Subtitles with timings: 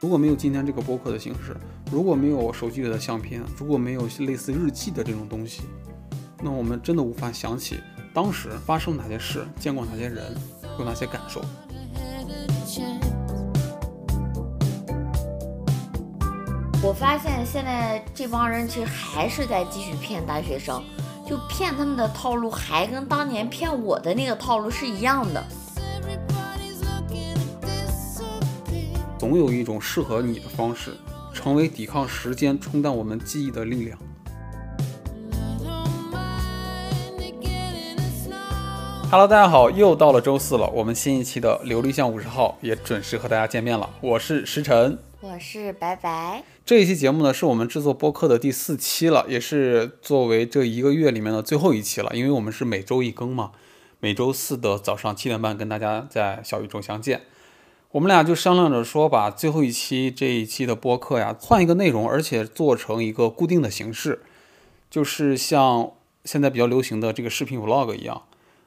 [0.00, 1.56] 如果没有今天这个播客的形式，
[1.90, 5.62] 如果没有我手机里的相片，如果没有类似日记的这种东西，
[6.40, 7.80] 那我们真的无法想起
[8.14, 10.32] 当时发生哪些事，见过哪些人，
[10.78, 11.42] 有哪些感受。
[16.80, 20.80] 我发现现在这帮人其实还是在继续骗大学生，
[21.26, 25.44] 就骗他们的套路还跟当年骗我的那个套路是一样的。
[29.18, 30.92] 总有一种适合你的方式，
[31.34, 33.98] 成为抵抗时间冲淡我们记忆的力量。
[39.10, 43.90] Hello，大家好，又到了周四了，我们新一期的琉璃巷五十号也准时和大家见面了。
[44.00, 46.44] 我是石晨，我是白白。
[46.64, 53.50] 这一期节目呢，是我们制作播客的第四期了，也是作为这一个月里面的最后一期了，因为我们是每周一更嘛，
[53.98, 57.22] 每周四的早上七点半跟大家在小宇宙相见。
[57.92, 64.20] 我们俩就商量着说，把最后一期这一期的播客呀，换一个内容，而且做成一个固定的形式，
[64.90, 68.24] 就是像现在比较流行的这个视频 vlog 一样。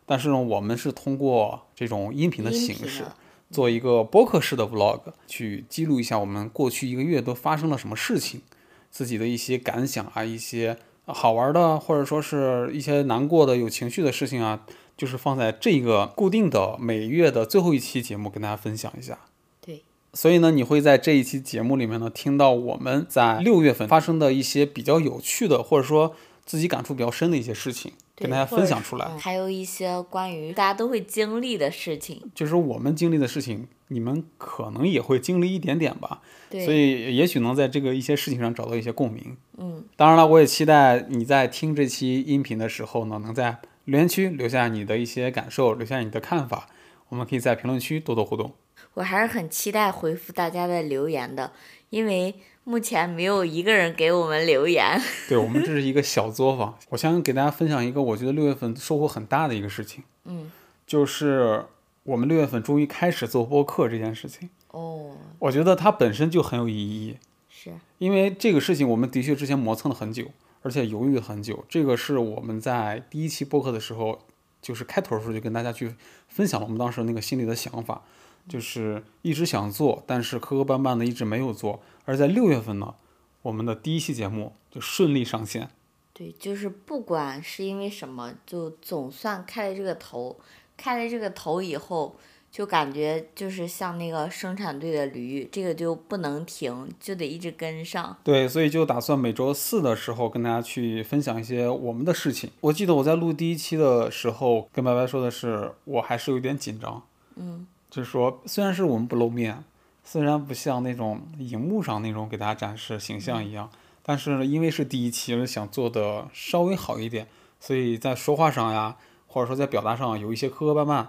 [0.08, 3.04] 但是呢，我们是通过这种音频的形式，
[3.52, 8.42] 做一个播客式的 vlog，去记录一下我们过去一个月都发生了什么事情，
[8.90, 14.66] 自己的一些感想啊，一些好玩的，或者说是一些难过的、有情绪的事情啊。
[15.02, 19.18] 就是放在这个固定的每月的最后一期节目跟大家分享一下。
[19.60, 19.82] 对，
[20.14, 29.08] 所以呢，你会在这一期节目里面呢听到我们在六月份发生的一些比较有趣的，或者说自己感触比较深的一些事情，跟大家分享出来。
[29.18, 36.22] 还有一些关于大家都会经历的事情，就是我们经历的事情，你们可能也会经历一点点吧。
[36.48, 39.36] 对，所以也许能在这个一些事情上找到一些共鸣。
[39.58, 43.58] 嗯，当然了，我也期待你在听这期音频的时候呢，能在。
[43.86, 46.68] 留言区留下你的一些感受，留下你的看法，
[47.10, 48.54] 我们可以在评论区多多互动。
[48.94, 51.54] 我还是很期待回复大家的留言的，
[51.90, 55.00] 因为目前没有一个人给我们留言。
[55.30, 60.04] 对我们这是一个小作坊，我想给大家分享一个我觉得六月份收获很大的一个事情。
[60.26, 60.52] 嗯，
[60.86, 61.66] 就是
[62.04, 64.50] 我们六月份终于开始做播客这件事情。
[64.70, 67.18] 哦，我觉得它本身就很有意义。
[67.50, 70.26] 是因为这个事情，我们的确之前磨蹭了很久。
[70.62, 74.20] 而且犹豫了很久，这个是我们在第一期播客的时候，
[74.62, 75.96] 就是开头的时候就跟大家去
[76.28, 78.04] 分享了我们当时那个心里的想法，
[78.48, 81.82] 就是一直想做，但是磕磕绊绊的一直没有做。
[82.06, 82.96] 而在六月份呢，
[83.42, 85.70] 我们的第一期节目就顺利上线。
[86.14, 90.40] 对，就是不管是因为什么，就总算开了这个头，
[90.78, 92.16] 开了这个头以后。
[92.52, 98.18] 就感觉就是像那个生产队的驴，这个就不能停，就得一直跟上。
[98.26, 102.52] 对，所以就打算每周四的时候跟大家去分享一些我们的事情。
[102.60, 107.02] 我记得我在录第一期的时候跟白白说的是，我还是有点紧张。
[107.38, 109.64] 嗯，就是说，虽然是我们不露面，
[110.04, 113.70] 虽然不像那种荧幕上那种给大家展示形象一样，
[114.04, 117.28] 但是因为是第一期，想做的稍微好一点，
[117.62, 118.98] 所以在说话上呀，
[119.28, 121.08] 或者说在表达上有一些磕磕绊绊。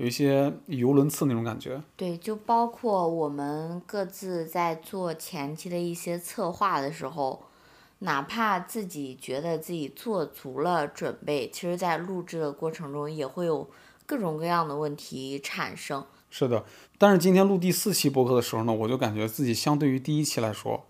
[0.00, 1.78] 有一些游轮次那种感觉。
[1.94, 7.42] 对，就包括我们各自在做前期的一些策划的时候，
[7.98, 13.68] 哪怕自己觉得自己做足了准备，其实，在录制的过程中也会有
[14.06, 16.02] 各种各样的问题产生。
[16.30, 16.64] 是的，
[16.96, 20.86] 但是今天录第四期播客的时候呢，我就感觉自己相对于第一期来说，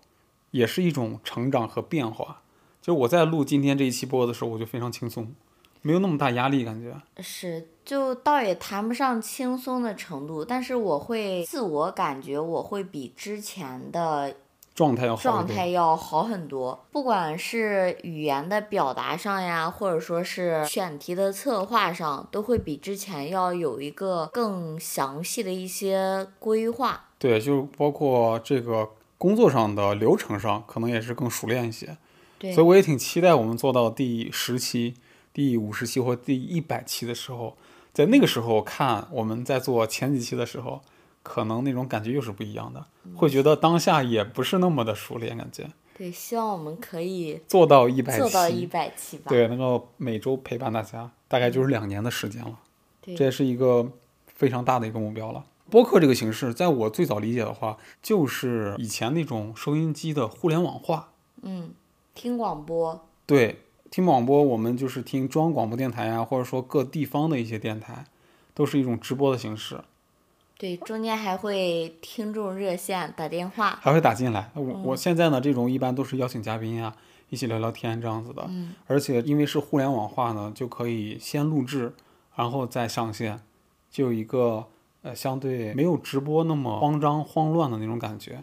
[0.51, 2.43] 也是一种成长和变化。
[2.81, 5.35] 就我在录今天这一期播的时候，我就非常轻松。
[5.81, 14.35] 没有那么大压力，感觉是，就倒也谈不上轻松的程度，但是我会自我感觉我会比之前的
[14.75, 27.05] 状态要好状态要好很多，不管是语言的表达上呀，或者说是选题的策划上，都会比之前要有一个更详细的一些规划。
[27.17, 31.97] 对，就包括这个工作上的流程上，可能也是更熟练一些。
[32.37, 34.93] 对，所以我也挺期待我们做到第十期。
[35.33, 37.55] 第五十期或第一百期的时候，
[37.93, 40.81] 在那个时候看我们在做前几期的时候，
[41.23, 42.85] 可能那种感觉又是不一样的，
[43.15, 45.69] 会觉得当下也不是那么的熟练，感觉。
[45.97, 49.25] 对，希望我们可以做到一百期，做到一百期吧。
[49.29, 52.57] 对，能够每周陪伴大家，大概就是两年的时间了。
[53.01, 53.91] 对，这也是一个
[54.25, 55.45] 非常大的一个目标了。
[55.69, 61.13] 播客这个形式，在我最早理解的话，就是以前那种收音机的互联网化。
[61.43, 61.71] 嗯，
[62.15, 63.07] 听广播。
[63.25, 63.61] 对。
[63.91, 68.05] 听广播，我们就是听中央广播电台呀，或者说各地方的一些电台，
[68.53, 69.81] 都是一种直播的形式。
[70.57, 74.49] 对，中间还会听众热线打电话，还会打进来。
[74.53, 76.95] 我我现在呢，这种一般都是邀请嘉宾啊，
[77.29, 78.45] 一起聊聊天这样子的。
[78.47, 78.73] 嗯。
[78.87, 81.93] 而且因为是互联网化呢，就可以先录制，
[82.35, 83.41] 然后再上线，
[83.89, 84.67] 就有一个
[85.01, 88.41] 呃相对没有直播那么慌张慌乱的那种感觉。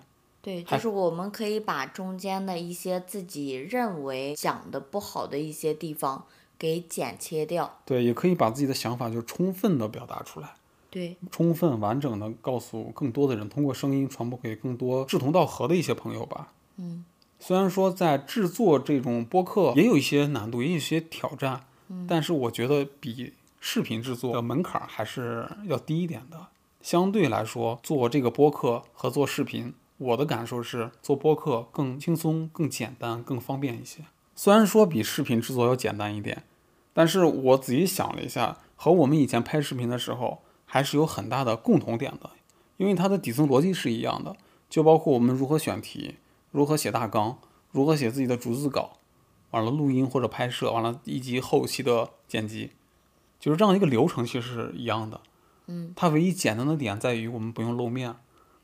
[0.48, 6.24] 对，就是我们可以把中间的一些自己认为讲的不好的一些地方
[6.58, 7.80] 给剪切掉。
[7.84, 10.54] 对，也可以把自己的想法就充分的表达出来，
[10.88, 16.50] 对，充分完整的告诉更多的人，通过声音传播给更多志同道合的一些朋友吧。
[16.78, 17.04] 嗯，
[17.38, 26.46] 虽然说在制作这种播客也有一些难度，也有一些挑战，嗯但是我觉得比视频制作的门槛还是要低一点的。
[26.80, 34.04] 相对来说，做这个播客和做视频，我的感受是做播客更轻松、更简单、更方便一些。
[34.34, 36.44] 虽然说比视频制作要简单一点，
[36.92, 42.30] 但是我仔细想了一下，和我们以前拍视频的时候还是有很大的共同点的，
[42.76, 44.36] 因为它的底层逻辑是一样的，
[44.70, 46.16] 就包括我们如何选题、
[46.52, 47.38] 如何写大纲、
[47.72, 48.98] 如何写自己的逐字稿，
[49.50, 52.70] 完了录音或者拍摄，完了以及后期的剪辑，
[53.40, 55.20] 就是这样一个流程，其实是一样的。
[55.66, 58.14] 嗯，它唯一简单的点在于我们不用露面，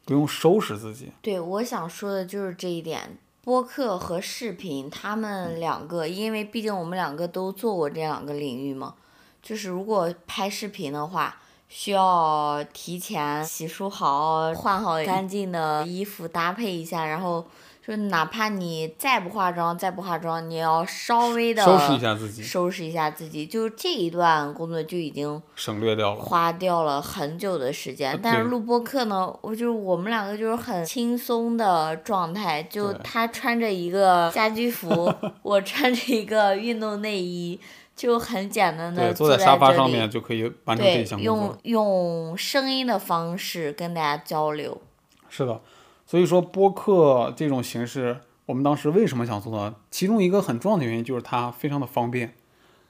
[0.04, 1.12] 不用收拾自己。
[1.22, 3.18] 对，我想说的就是这一点。
[3.42, 8.94] 播客和视频，他们两个，因为毕竟我们两个都做过这两个领域嘛，
[9.42, 17.46] 就是如果拍视频的话，需要提前洗漱好，换好干净的衣服搭配一下，然后
[17.86, 26.20] 就哪怕你再不化妆，再不化妆，你也要稍微的收拾一下自己，收拾一下自己，就这一段工作就已经省略掉了。
[26.22, 37.60] 花掉了很久的时间但是录播课呢，我就我们两个就是很轻松的状态，就他穿着一个家居服， 我穿着一个运动内衣，
[37.94, 41.58] 就很简单的对，坐在沙发上面就可以完成这项工用。
[41.64, 44.80] 用声音的方式跟大家交流。
[45.28, 45.60] 是的，
[46.06, 49.74] 所以说播客这种形式，我们当时为什么想做呢？
[49.90, 52.34] 其中一个很重要的原因就是它非常的方便，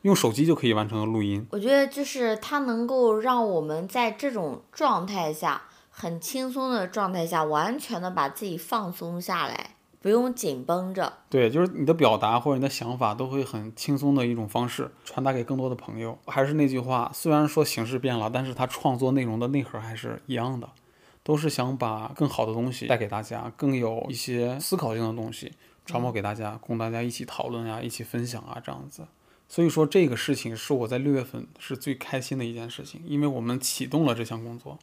[0.03, 1.47] 用手机就可以完成的录音。
[1.51, 11.13] 我觉得就是它能够让我们在这种状态下，很轻松的状态下，完全的把自己放松下来，不用紧绷着。
[11.31, 16.19] 对，就是你的表达或者你的想法都会很轻松的一种方式传达给更多的朋友。
[16.27, 20.69] 还是那句话，虽然说形式变了，但是它创作内容的内核还是一样的，
[21.25, 25.53] 都是想把更好的东西带给大家，更有一些思考性的东西
[25.85, 29.07] 传播给大家，供大家一起讨论啊、一起分享啊，这样子。
[29.49, 34.79] 所以说这个事情是我在六月份是最开心的一件事情，因为我们启动了这项工作，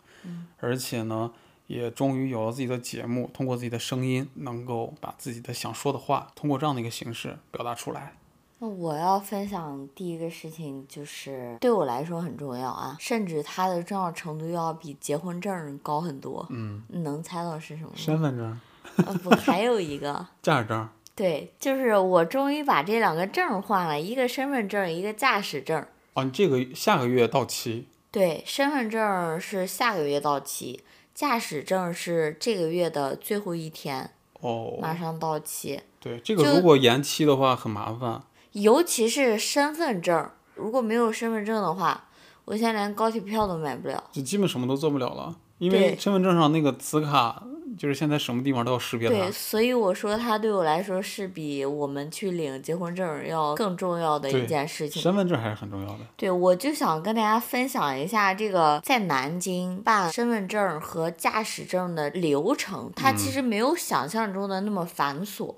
[0.58, 1.32] 而且呢，
[1.68, 8.14] 也终于有了自己的节目，通过自己的声音，能够把自己的想说的话，通过这样的一个形式表达出来。
[8.64, 16.46] 那我要分享第一个事情，就是对我来说很重要啊，甚至它的重要程度要比结婚证高很多。
[16.52, 17.96] 嗯，你能猜到是什么吗？
[17.96, 18.60] 身份证、
[18.98, 25.84] 呃不，还有一个， 驾驶证，对，就是我终于把这两个证换了，一个身份证，一个驾驶证。
[26.14, 30.84] 哦，你这个下个月到期，对，身份证是下个月到期，
[31.16, 34.12] 驾驶证是这个月的最后一天，
[34.42, 35.82] 哦，马上到期。
[36.00, 38.22] 对，这个如果延期的话很麻烦。
[38.54, 42.06] 尤其是身份证，如果没有身份证的话，
[42.46, 44.04] 我现在连高铁票都买不了。
[44.12, 47.44] 就基本什么都做不了了，因为身份证上那个磁卡，
[47.78, 55.02] 就是现在什么地方都要识别对，所以我说它对我来说是比我们去领结婚证要更重要的一件事情。
[55.02, 56.00] 身份证还是很重要的。
[56.18, 65.56] 对，我就想跟大家分享一下这个在南京办身份证和驾驶证的流程，它其实没有想象中的那么繁琐。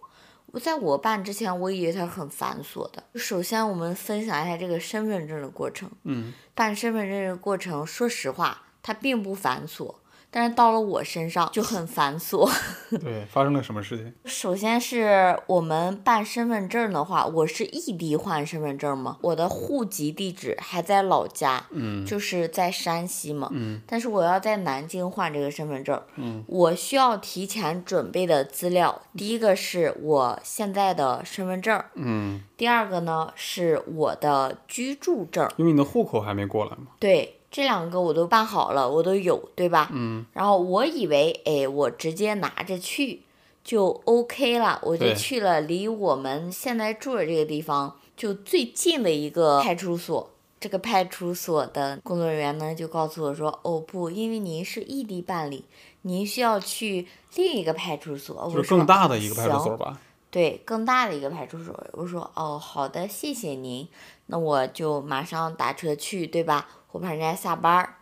[0.54, 3.04] 我在我办之前，我以为它很繁琐的。
[3.16, 5.90] 首先，我们分享一下这个身份证的过程。
[6.04, 9.96] 嗯，办身份证的过程，说实话，它并不繁琐，
[10.34, 12.50] 但是到了我身上就很繁琐。
[13.00, 14.12] 对，发生了什么事情？
[14.26, 36.88] 首先是我们办身份证的话，我是异地换身份证嘛，我的户籍地址还在老家，嗯就是在山西嘛，嗯但是我要在南京换这个身份证，嗯我需要提前准备的资料，第一个是我现在的身份证，嗯，第二个呢是我的居住证，因为你的户口还没过来嘛。
[37.00, 39.92] 对，这两个我都办好了，我都有，对吧？
[39.94, 43.22] 嗯，然后我以为，哎，我直接拿着去
[43.64, 50.32] 就 OK 了，我就去了离我们现在住的这个地方就最近的一个派出所。
[50.60, 55.66] 这个派出所的工作人员呢，就告诉我说：“哦不，因为您是异地办理，
[56.04, 57.06] 您需要去
[57.36, 60.00] 另一个派出所。”我就是说更大的一个派出行所吧。
[60.32, 61.78] 对，更大的一个派出所。
[61.92, 63.88] 我说哦，好的，谢谢您。
[64.28, 66.68] 那我就马上打车去，对吧？
[66.94, 67.96] 我怕人家下班儿，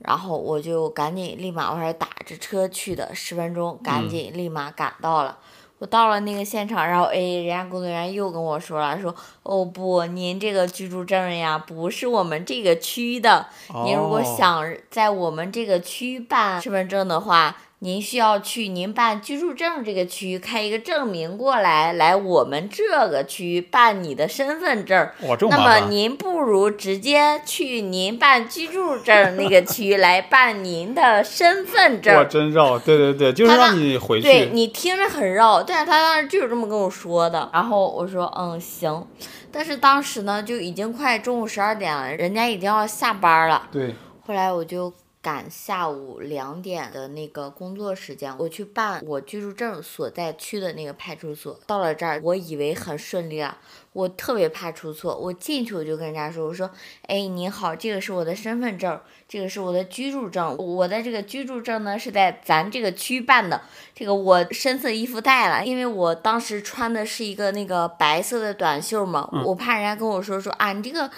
[0.00, 5.38] 然后我就赶紧立马，我还是打着车去的，十分钟，赶紧立马赶到了。
[5.78, 13.46] 我到了那个现场，然后哎，人家工作人员又跟我说了，说哦不，您这个居住证呀，不是我们这个区的。
[13.84, 25.08] 您如果哦想在我们这个区办身份证的话，您需要去您办居住证这个区开一个证明过来，来我们这个区办你的身份证。
[25.48, 25.58] 那。
[25.58, 32.28] 么您不如直接去您办居住证那个区来办您的身份哇，证。
[32.28, 34.26] 真绕，对对对，就是他让你回去。
[34.26, 37.48] 对你听着很绕，但是他当时就是这么跟我说的。
[37.52, 39.06] 然后我说嗯行，
[39.52, 43.68] 但是当时呢就已经快中午十二点了，人家已经要下班了。
[43.70, 43.94] 对，
[44.26, 44.92] 后来我就
[45.28, 51.60] 赶下午两点的那个工作时间，我去办我居住证所在区的那个派出所。
[51.66, 53.58] 到了这儿，我以为很顺利了，
[53.92, 55.14] 我特别怕出错。
[55.14, 56.70] 我进去我就跟人家说：“我说，
[57.02, 60.56] 哎，你好，这个是我的身份证，这个是我的居住证。
[60.56, 63.60] 我的这个居住证呢是在咱这个区办的。
[63.94, 71.10] 这个我深色衣服带了，因为我当时穿的是一个那个白色的短袖嘛，我怕人家跟我说说啊，你这个。”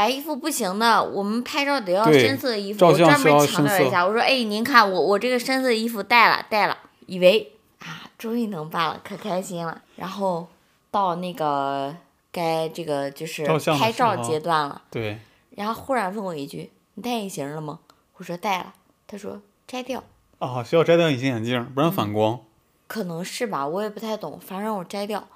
[0.00, 2.78] 白衣服不行的，我们拍照得要深色衣服。
[2.78, 9.82] 照我专门强调一下，我说，哎，您看我我这个深色衣服带了带了，以为啊终于能办了，可开心了。
[9.96, 10.48] 然后
[10.90, 11.94] 到那个
[12.32, 13.44] 该这个就是
[13.78, 15.18] 拍照阶段了，对，
[15.50, 17.80] 然后忽然问我一句：“你戴隐形了吗？”
[18.16, 18.72] 我说戴了。
[19.06, 20.02] 他说摘掉，
[20.38, 22.40] 啊，需要摘掉隐形眼镜，不然反光。
[22.86, 25.28] 可能是吧，我也不太懂，反正我摘掉，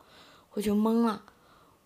[0.54, 1.21] 我就懵了，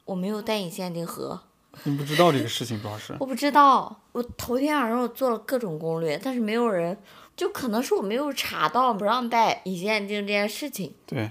[0.04, 1.40] 我没有戴隐形眼镜盒。
[1.84, 3.14] 你不知道这个事情，主要是。
[3.20, 6.96] 我不知道，我头天晚上我做了各种攻略，但是没有人，
[7.36, 11.30] 就可能是我没有查到不让戴隐形眼镜这件事情，对，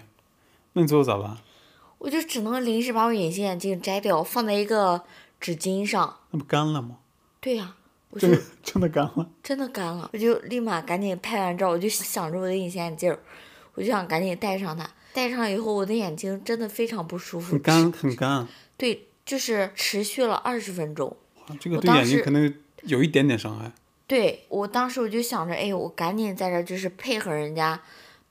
[0.74, 1.38] 那你最后咋办？
[2.00, 5.04] 我就只能临时把我隐形眼镜摘掉，放在一个
[5.40, 6.18] 纸巾上。
[6.32, 6.98] 那不干了吗？
[7.40, 7.76] 对呀、
[8.12, 9.30] 我就真的 真的干了。
[9.42, 13.20] 真的干了，我就立马赶紧拍完照，我就想着我的隐形眼镜儿，
[13.74, 14.88] 我就想赶紧戴上它。
[15.14, 18.48] 戴上以后，我的眼睛真的非常不舒服很，干，很干。
[18.78, 21.16] 对，就是持续了二十分钟。
[21.60, 22.54] 这个对眼睛我当时可能
[22.84, 23.72] 有一点点伤害。
[24.08, 27.80] 对我当时我就想着，哎，我赶紧在这儿就是配合人家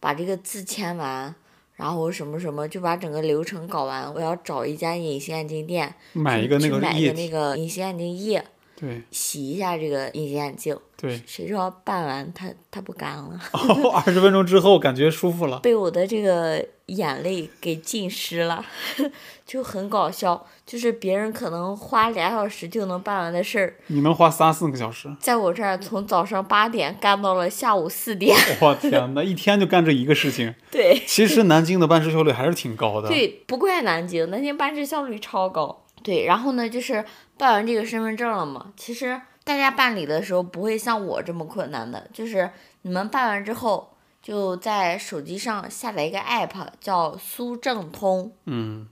[0.01, 1.35] 把这个字签完，
[1.75, 4.13] 然后什么什么就把整个流程搞完。
[4.15, 7.29] 我要找一家隐形眼镜店，去买一个那个买一个那。
[7.29, 8.43] 个隐形眼镜液，
[8.79, 10.77] 对洗一下这个隐形眼镜。
[10.97, 11.21] 对。
[11.27, 15.59] 谁知道办完它它不干了， 哦，二十分钟之后感觉舒服了。
[15.61, 18.65] 被我的这个眼泪给浸湿了，
[19.45, 20.47] 就很搞笑。
[20.67, 25.09] 就是别人可能花俩小时就能办完的事儿，你能花三四个小时？
[25.21, 28.37] 在我这儿从早上八点干到了下午四点。
[28.61, 30.53] 我天呐，一天就干这一个事情。
[30.71, 31.01] 对。
[31.07, 33.09] 其实南京的办事效率还是挺高的。
[33.09, 35.85] 对，不怪南京，南京办事效率超高。
[36.07, 37.05] 对，然后呢，就是
[37.37, 42.49] 办完这个身份证了嘛，其实大家办理的时候不会像我这么困难的，就是
[42.83, 48.87] 你们办完之后，就在手机上下载一个 app 叫苏证通，嗯，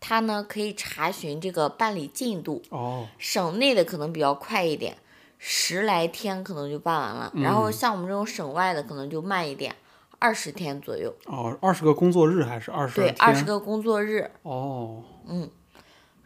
[0.00, 4.96] 它呢可以查询这个办理进度，哦，省内的可能比较快一点，
[5.38, 9.72] 十来天可能就办完了，然后像我们这种省外的可能就慢一点，
[10.18, 11.14] 二十天左右。
[11.26, 14.28] 哦，二十个工作日还是二十对，二十个工作日。
[14.42, 15.04] 哦，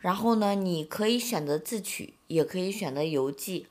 [0.05, 3.67] 然后呢，你可以选择自取，也可以选择邮寄。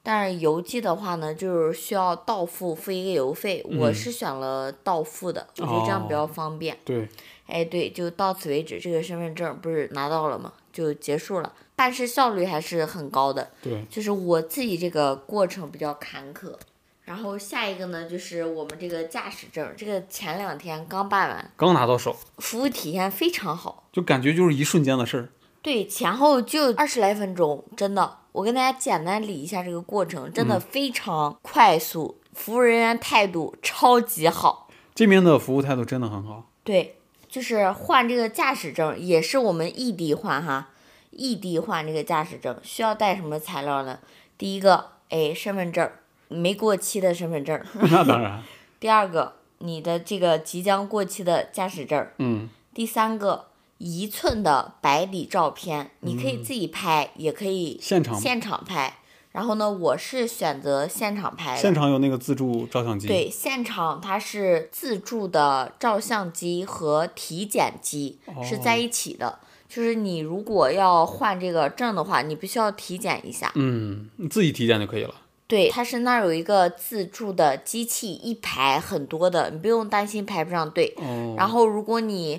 [0.00, 3.66] 但是邮寄的话呢，就是需要到付付一个邮费。
[3.80, 6.78] 我嗯是选了到付的，我觉得这样比较哦方便。
[6.84, 7.08] 对，
[7.48, 10.52] 哎，对，就到此为止，这个身份证不是拿到了吗？
[10.72, 13.50] 就结束了，办事效率还是很高的。
[13.60, 16.54] 对，就是我自己这个过程比较坎坷。
[17.02, 23.88] 然后下一个呢，就是我们这个驾驶证，这个前两天刚办完，刚拿到手，服务体验非常好。
[23.92, 25.28] 就感觉就是一瞬间的事儿。
[25.62, 34.68] 对，前后就二十来分钟，真的，我跟大家简单理一下这个过程，真的非常快速，服务人员态度超级好。
[34.94, 36.50] 这边的服务态度真的很好。
[36.64, 36.96] 对，
[37.28, 40.70] 就是换这个驾驶证，也是我们异地换哈，
[41.10, 44.00] 异地换这个驾驶证需要带什么材料呢？
[44.36, 45.88] 第一个，哎，身份证，
[46.26, 48.42] 没过期的身份证； 那当然，
[48.80, 53.46] 第二个，你的这个即将过期的驾驶证；嗯，第三个，
[53.82, 58.98] 一寸的白底照片，你可以自己拍，也可以现场现场拍。
[59.32, 61.60] 然后呢，我是选择现场拍的。
[61.60, 69.40] 现场有那个自助照相机。，对，现场它是自助的照相机和体检机是在一起的。
[69.68, 73.50] 就是你如果要换这个证的话，你必须要体检一下。
[73.56, 75.14] 嗯，你自己体检就可以了。
[75.48, 80.94] 对，它是那儿有一个自助的机器，一排很多的，你不用担心排不上队。
[80.98, 82.38] 哦，然后如果你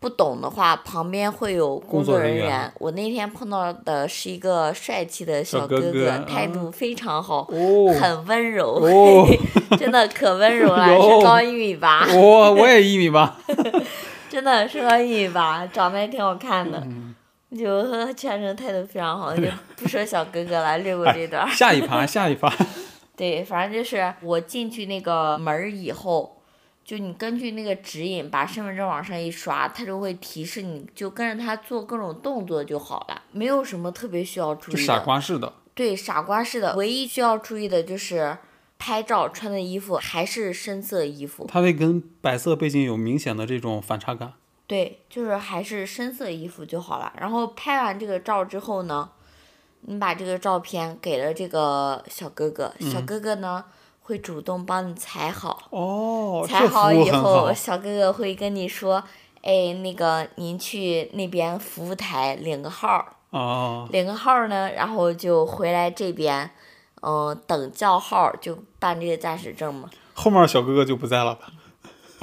[0.00, 9.28] 不懂的话，旁边会有工工作作人人员我那天碰到的是一个帅气的小小哥哥哥态啊度非常好，哦，很温柔，哦
[9.78, 13.36] 真的可温柔了，哟身高一米八，我我也一米八。
[14.30, 17.14] 真的身高一米八，长得还挺好看的，嗯
[17.58, 19.42] 就全程态度非常好，就
[19.76, 21.50] 不说小哥哥了，略过这段儿。
[21.50, 22.50] 下一趴，下一趴。
[23.16, 26.39] 对，反正就是我进去那个门儿以后，
[26.90, 34.80] 就你根据那个指引把身份证往上一刷，它就会提示你，就跟着它做各种动作就好了，没有什么特别需要注意的。
[34.80, 35.52] 就傻瓜式的。
[35.72, 38.36] 对，傻瓜式的，唯一需要注意的就是
[38.76, 41.46] 拍照穿的衣服还是深色衣服。
[41.48, 44.32] 它会跟白色背景有明显的这种反差感。
[44.66, 47.12] 对，就是还是深色衣服就好了。
[47.20, 49.08] 然后拍完这个照之后呢，
[49.82, 53.64] 你把这个照片给了这个小哥哥，小哥哥呢
[54.00, 59.02] 会主动帮你裁好，哦，裁好以后，小哥哥会跟你说，
[59.42, 66.50] 哎，那个您去那边服务台领个号儿，哦，领个号儿呢，然后就回来这边，
[67.02, 69.88] 嗯、等叫号就办这个驾驶证嘛。
[70.14, 71.46] 后面小哥哥就不在了吧？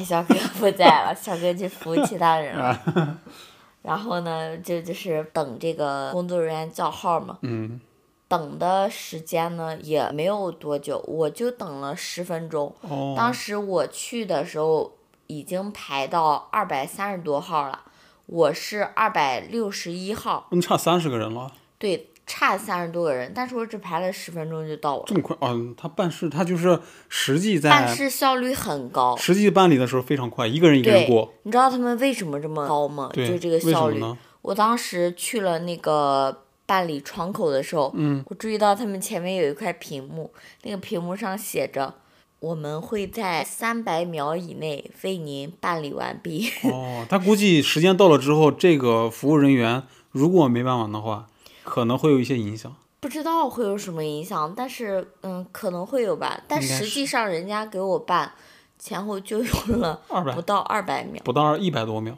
[0.03, 3.17] 小哥不在了，小哥去服务其他人了。
[3.81, 7.37] 然后呢，就就是等这个工作人员叫号嘛。
[7.41, 7.79] 嗯，
[8.27, 12.75] 等的时间呢也没有多久，我就等了十分钟。
[12.81, 17.83] 哦，当时我去的时候已经排到二百三十多号了，
[18.25, 25.37] 我是二百六十一号，你差三十个人了，对，差三十多个人，但是我只排了十分钟就到了这，么快？
[25.41, 29.15] 嗯、他办事他就是实际在办事效率很高。
[29.15, 33.09] 实际办理的时候非常快，一个人一个人过。，你知道他们为什么这么高吗？
[33.13, 34.03] 对，就这个效率。
[34.41, 40.31] 我当时去了那个办理窗口的时候，嗯，我注意到他们前面有一块屏幕，
[40.61, 41.95] 那个屏幕上写着
[42.39, 49.81] “我们会在三百秒以内为您办理完毕”哦，他估计时间到了之后，这个服务人员
[50.11, 51.27] 如果没办完的话，
[51.63, 52.75] 可能会有一些影响。
[52.99, 56.41] 不知道会有什么影响，但是嗯，可能会有吧。
[56.47, 58.33] 但实际上人家给我办，
[58.77, 60.01] 前后就用了
[60.35, 62.17] 不到二百秒，不到一百多秒，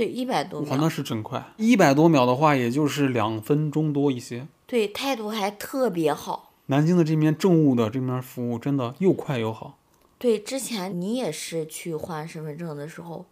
[0.00, 1.52] 对，一百多哇，秒那，是真快。
[1.58, 4.48] 一百多秒的话，也就是两分钟多一些。
[4.66, 6.52] 对，态度还特别好。
[6.68, 9.76] 南京的这边政务的这边服务真的又快又好。
[10.16, 13.26] 对，之前你也是去换身份证的时候，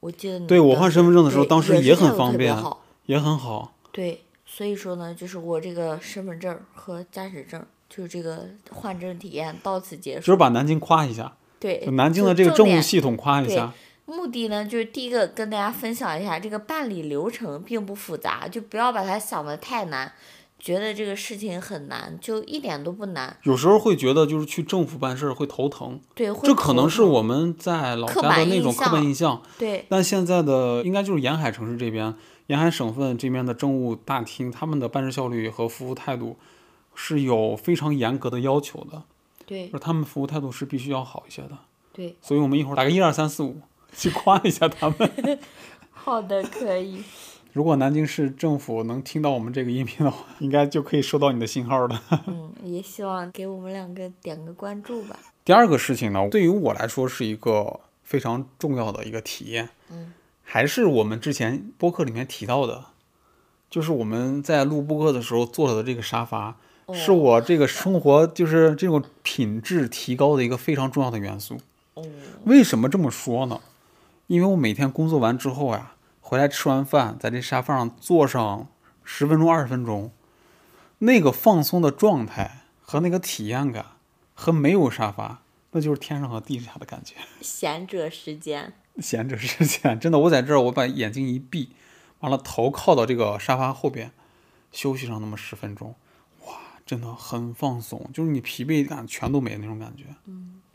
[0.00, 2.56] 我记得你对我换身份证的时候对当时也很方便
[3.04, 3.74] 也很好。
[3.92, 10.20] 对，所以说呢，就是我这个身份证和驾驶证，就是这个换证体验到此结束。
[10.20, 13.74] 就是把南京夸一下，对就，南京的就这个政务系统夸一下。
[14.06, 20.12] 目的呢，就是第一个跟大家分享一下，这个办理流程并不复杂，就不要把它想的太难，
[20.58, 23.36] 觉得这个事情很难，就一点都不难。
[23.44, 29.42] 有时候会觉得就是去政府办事儿会头疼，对，会这可能是我们在老家的那种刻板象印象。
[29.58, 32.14] 对但现在的应该就是沿海城市这边，
[32.48, 36.36] 沿海省份这边的政务大厅，他们的办事效率和服务态度
[36.94, 39.02] 是有非常严格的要求的，
[39.46, 41.56] 对就是他们服务态度是必须要好一些的。
[41.94, 43.56] 对，所以我们一会儿打个一二三四五
[43.94, 45.38] 去夸一下他们。
[45.92, 47.02] 好的，可以。
[47.52, 52.02] 如果南京市政府能听到我们这个音频的话，应该就可以收到你的信号了。
[52.26, 55.16] 嗯，也希望给我们两个点个关注吧。
[55.44, 62.86] 第二个事情呢，对于我来说是一个非常重要的一个体验，嗯，还是我们之前播客里面提到的，
[63.70, 66.56] 就是我们在录播客的时候坐的这个沙发，
[66.92, 71.58] 是哦我这个生活就是这种品质提高的一个非常重要的元素。
[71.94, 72.04] 哦，
[72.46, 73.60] 为什么这么说呢？
[74.26, 78.68] 因为我每天工作完之后呀，回来吃完饭，在这沙发上坐上
[79.02, 80.10] 十分钟、二十分钟，
[80.98, 83.86] 那个放松的状态和那个体验感，
[84.32, 87.16] 和没有沙发，那就是天上和地下的感觉。
[87.42, 88.72] 闲者时间。
[89.00, 91.72] 闲者时间，真的，我在这儿，我把眼睛一闭，
[92.20, 94.12] 完了头靠到这个沙发后边，
[94.70, 95.96] 休息上那么十分钟，
[96.46, 96.54] 哇，
[96.86, 100.04] 真的很放松，就是你疲惫感全都没那种感觉。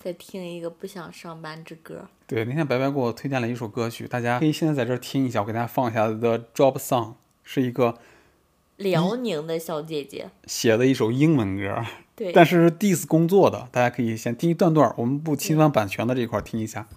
[0.02, 2.08] 再听一个不想上班之歌。
[2.26, 7.08] 对，那天白白给我推荐了一首歌曲，大家可以现在在这儿听一下，我给大家放一下《The Job Song》，
[7.44, 7.98] 是一个
[8.78, 11.84] 辽宁的小姐姐，写的一首英文歌，
[12.16, 16.88] 对，但是 diss 工作的，大家可以先听一段段，我们不侵犯版权的这一块听一下。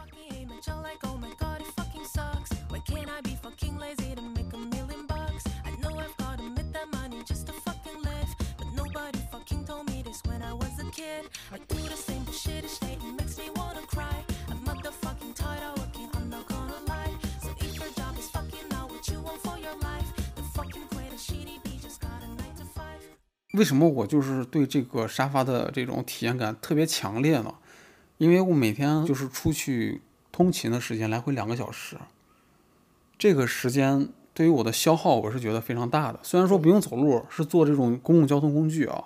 [23.52, 27.54] 为什么我就是对这个沙发的这种体验感特别强烈呢？
[28.18, 31.96] 因为我每天就是出去通勤的时间来回两个小时，
[33.18, 36.20] 这个时间对于我的消耗我是觉得非常大的。
[36.22, 39.04] 虽然说不用走路，是坐这种公共交通工具啊，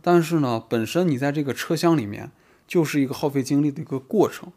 [0.00, 2.30] 但是呢，本身你在这个车厢里面
[2.66, 4.50] 就是一个耗费精力的一个过程，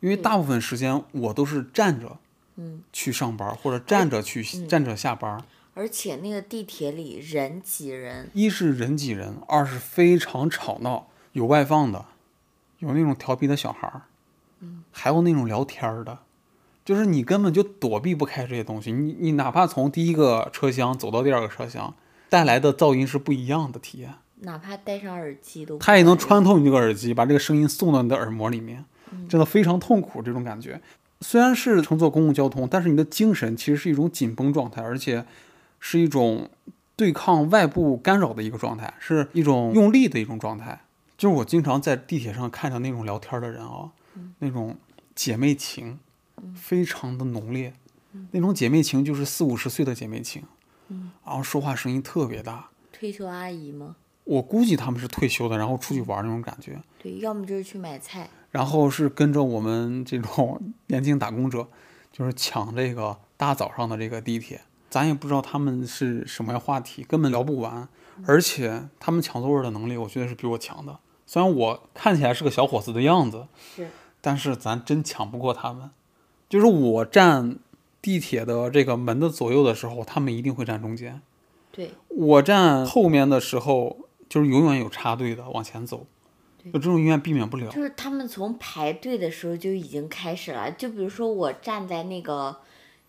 [0.00, 2.18] 因为大部分时间我都是站着，
[2.56, 5.44] 嗯，去上班或者站着去、站着下班。
[5.78, 12.06] 而且那个地铁里人挤人，一是人挤人，二是非常吵闹，有外放的，
[12.78, 14.00] 有那种调皮的小孩儿，
[14.90, 16.20] 还有那种聊天儿的，
[16.82, 18.90] 就是你根本就躲避不开这些东西。
[18.90, 21.94] 你你哪怕从第一个车厢走到第二个车厢，
[22.30, 24.14] 带来的噪音是不一样的体验。
[24.36, 28.82] 哪怕戴上耳机都它也能穿透你这个耳机，把这个声音送到你的耳膜里面，
[29.28, 30.80] 真的非常痛苦这种感觉。
[31.20, 35.24] 虽然是乘坐公共交通，但是你的精神其实是一种紧绷状态，而且
[35.88, 36.50] 是一种
[36.96, 40.80] 对抗外部干扰的一个状态，是一种用力的一种状态。
[41.16, 43.92] 就是我经常在地铁上看到那种聊天的人啊，
[44.40, 44.76] 那种
[45.14, 46.00] 姐妹情
[46.56, 47.72] 非常的浓烈，
[48.32, 50.42] 那种姐妹情就是四五十岁的姐妹情，
[51.24, 52.68] 然后说话声音特别大。
[52.90, 53.94] 退休阿姨吗？
[54.24, 58.28] 我估计他们是退休的，然后出去玩那种感觉，对，要么就是去买菜。
[58.50, 61.68] 然后是跟着我们这种 年轻打工者，
[62.10, 67.88] 就是抢这个大早上的这个地铁，咱也不知道他们是什么样话题，根本聊不完。
[68.26, 70.98] 而且他们抢座位的能力，我觉得是比我强的。
[71.26, 75.90] 虽然我看起来是个小伙子的样子，是，但是咱真抢不过他们。
[76.48, 77.58] 就是我站
[78.00, 81.20] 地铁的这个门的左右的时候，他们一定会站中间；
[81.72, 86.06] 对，我站后面的时候，就是永远有插队的往前走，
[86.64, 87.68] 就这种永远避免不了。
[87.68, 90.70] 就是他们从排队的时候就已经开始了。
[90.70, 92.56] 就比如说我站在那个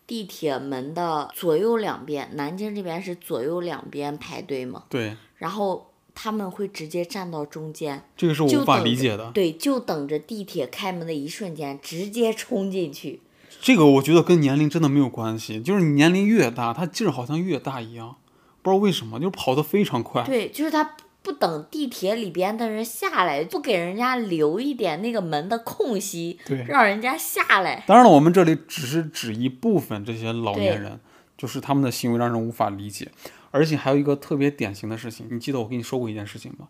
[0.08, 9.30] 地铁门的左右两边，南京这边是左右两边排队嘛，对，然后他们会直接站到中间，这个是我无法理解的。
[9.32, 13.22] 对，就等着地铁开门的一瞬间直接冲进去。
[13.60, 18.16] 这个我觉得跟年龄真的没有关系，就是你年龄越大，他劲儿好像越大一样，
[18.62, 20.24] 不知道为什么，就是跑得非常快。
[20.24, 20.96] 对，就是他
[21.28, 27.84] 不等地铁里边的人下来，不给人家留一点那个门的空隙，对让人家下来。
[27.86, 31.02] 当然了，我们这里只是指一部分这些老年人，
[31.38, 33.12] 就是他们的行为让人无法理解。
[33.52, 36.70] 而且还有一个特别典型的事情，你记得我跟你说过一件事情吗？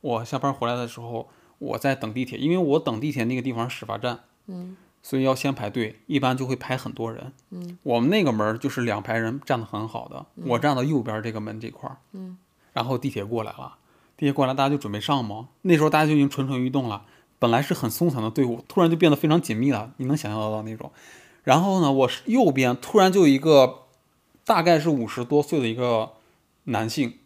[0.00, 7.32] 我下班回来的时候，我在等地铁，因为我等地铁那个地方是始发站，嗯，所以要先排队，一般就会排很多人。
[7.50, 11.96] 嗯，我们那个门就是两排人站得很好的，我站到右边这个门这块儿。
[12.12, 12.38] 嗯，
[12.72, 13.74] 然后地铁过来了，
[14.16, 15.48] 地铁过来，大家就准备上嘛。
[15.62, 17.04] 那时候大家就已经蠢蠢欲动了，
[17.38, 20.90] 本来是很松散的队伍，突然就变得非常紧密了，你能想象得到那种。
[21.44, 23.82] 然后呢，我右边突然就有一个
[24.44, 26.14] 大概是五十多岁的一个
[26.64, 27.18] 男性，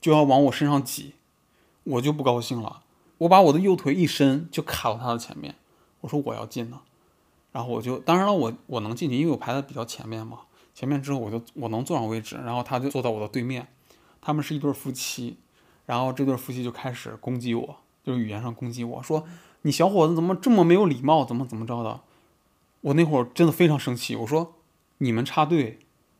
[0.00, 1.14] 就要往我身上挤，
[1.84, 2.82] 我就不高兴了，
[3.18, 5.54] 我把我的右腿一伸就卡到他的前面，
[6.02, 6.80] 我说我要进呢，
[7.52, 10.40] 然后我就当然了，我我能进去，因为我排的比较前面嘛，
[10.74, 13.66] 前面之后我就我能坐上位置，然后他就坐到我的对面，
[14.20, 15.36] 他们是一对夫妻，
[15.86, 19.24] 然后这对夫妻就开始攻击我，就是语言上攻击我说
[19.62, 22.00] 你小伙子怎么这么没有礼貌，怎么怎么着的，
[22.82, 24.54] 我那会儿真的非常生气，我说
[24.98, 25.78] 你们插队，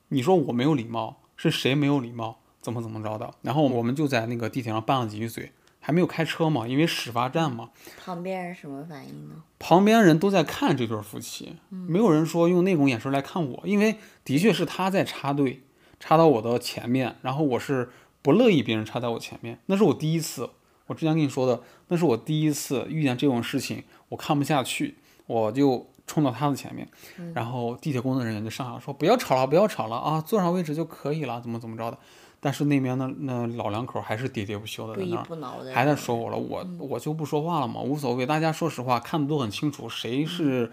[0.08, 2.38] 你说我没有礼貌，是谁没有礼貌？
[2.60, 3.32] 怎么怎么着的？
[3.42, 7.70] 然后我们就在那个地铁上拌了几句嘴，还没有开车嘛，因为始发站嘛，
[8.04, 9.36] 旁边人什么反应呢？
[9.60, 15.62] 旁边人都在看这对夫妻，没有人说用那种眼神来看我，因为的确是他在插队，
[16.00, 17.90] 插到我的前面，然后我是
[18.26, 20.50] 不乐意别人插在我前面，那是我第一次，
[20.88, 24.96] 我之前跟你说的，那是我第一次遇见这种事情，我看不下去，
[25.28, 26.88] 我就冲到他的前面，
[27.34, 31.96] 然后地铁工作人员就上来说不要吵了，不要吵了啊，坐上位置就可以了，怎么怎么着的，
[32.40, 35.72] 但是那边的那老两口还是喋喋不休的在那儿。
[35.72, 38.26] 还在说我了，我我就不说话了嘛，无所谓。
[38.26, 40.72] 大家说实话，看的都很清楚，谁是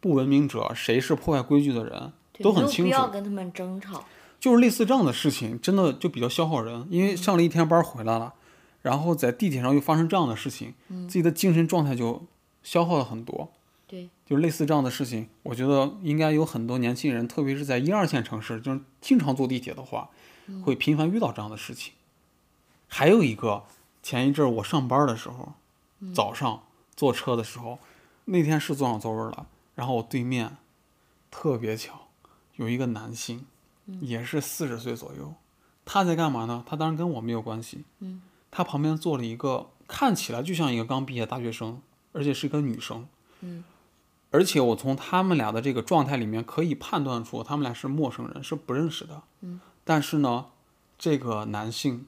[0.00, 2.88] 不文明者，谁是破坏规矩的人，都很清楚。
[2.88, 4.02] 必要跟他们争吵。
[4.38, 8.34] 就是类似这样的事情，真的就比较消耗人，因为上了一天班回来了，
[8.82, 12.24] 然后在地铁上又发生这样的事情，自己的精神状态就
[12.62, 13.50] 消耗了很多。
[13.88, 20.10] 对，就类似这样的事情，我觉得应该有很多年轻人，特别是在一二线城市，就是经常坐地铁的话，
[20.64, 21.92] 会频繁遇到这样的事情。
[22.88, 23.64] 还有一个，
[24.02, 25.52] 前一阵我上班的时候，
[26.12, 26.64] 早上
[26.96, 27.78] 坐车的时候，
[28.24, 29.46] 那天是坐上座位了，
[29.76, 30.56] 然后我对面
[31.30, 32.08] 特别巧
[32.56, 33.46] 有一个男性，
[34.00, 35.34] 也是四十岁左右，
[35.84, 36.64] 他在干嘛呢？
[36.66, 41.80] 他当然跟我没有关系，嗯，他旁边坐了一个看起来就像一个刚毕业的大学生，
[42.12, 43.06] 而且是一个女生，
[43.40, 43.64] 嗯，
[44.30, 50.46] 而且我从他们俩的这个状态里面可以判断出他们俩是陌生人，是不认识的，嗯，但是呢，
[50.98, 52.06] 这个男性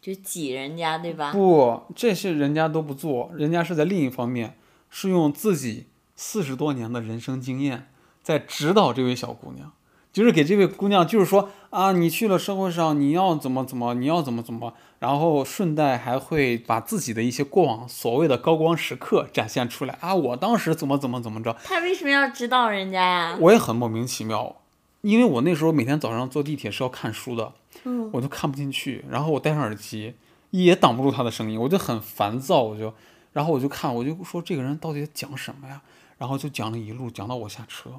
[0.00, 1.32] 就挤人家，对吧？
[1.32, 4.58] 不，这些人家都不做，人家是在另一方面
[4.90, 7.88] 是用自己四十多年的人生经验
[8.22, 9.72] 在指导这位小姑娘，
[10.12, 23.38] 就是给这位姑娘，就是说啊，你去了社会上，你要怎么怎么，你要怎么怎么，然后顺带还会把自己的一些过往所谓的高光时刻展现出来啊，我当时怎么怎么怎么着，他为什么要指导人家呀？
[23.40, 24.56] 我也很莫名其妙，
[25.00, 30.14] 因为我那时候每天早上坐地铁是要看书的，嗯，我就看不进去，然后我戴上耳机，
[30.50, 32.92] 也挡不住他的声音，我就很烦躁，我就，
[33.32, 35.80] 然后我就看，我就说这个人到底讲什么呀？
[36.18, 37.90] 然后就讲了一路，讲到我下车。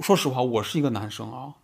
[0.00, 1.54] 说实话，我是一个男生啊，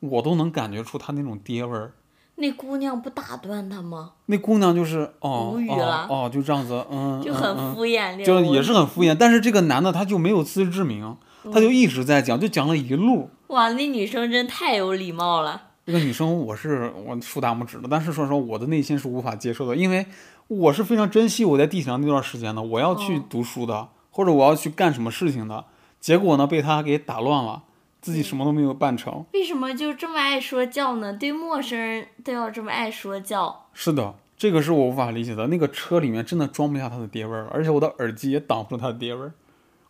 [0.00, 1.92] 我都能感觉出他那种爹味儿。
[2.36, 4.12] 那姑娘不打断他吗？
[4.26, 9.14] 那姑娘就是哦无语哦了哦，就这样子，嗯， 就很敷衍这就也是很敷衍。
[9.14, 11.16] 但是这个男的他就没有自知之明，
[11.52, 13.28] 他就一直在讲，就讲了一路。
[13.48, 15.60] 哇，那女生真太有礼貌了。
[15.84, 20.06] 这个女生我是我竖大拇指的，但是说实话，我的内心是无法接受的，因为
[20.48, 25.64] 我是非常珍惜我在地铁上那段时间的，我要去哦读书的，或者我要去干什么事情的，
[26.00, 27.64] 结果呢被他给打乱了，
[28.02, 29.24] 自己什么都没有办成。
[29.32, 31.14] 为什么就这么爱说教呢？
[31.14, 33.68] 对陌生人都要这么爱说教。
[33.72, 35.46] 是的，这个是我无法理解的。
[35.46, 39.32] 那个车里面真的装不下他的爹味儿，而且我的耳机也挡不住他的爹味儿，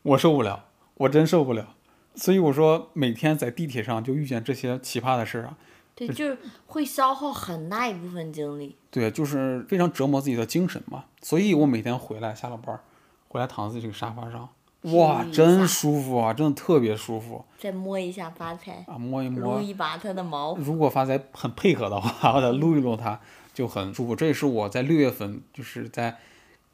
[0.03, 1.75] 我受不了，我真受不了。
[2.15, 5.57] 所以我说，每天在地铁上就遇见这些奇葩的事儿啊，
[5.95, 8.77] 对，就是会消耗很大一部分精力。
[8.91, 11.05] 对，就是非常折磨自己的精神嘛。
[11.23, 12.81] 所以我每天回来下了班儿，
[13.29, 14.47] 回来躺在这个沙发上，
[14.83, 19.63] 哇，真舒服啊，真的特别舒服再摸一下发财，啊，摸一摸撸摸。
[19.63, 20.57] 一把它的毛。
[20.57, 23.21] 如果发财很配合的话， 或者撸一撸它，
[23.55, 24.17] 就很舒服。
[24.17, 26.19] 这也是我在六月份就是在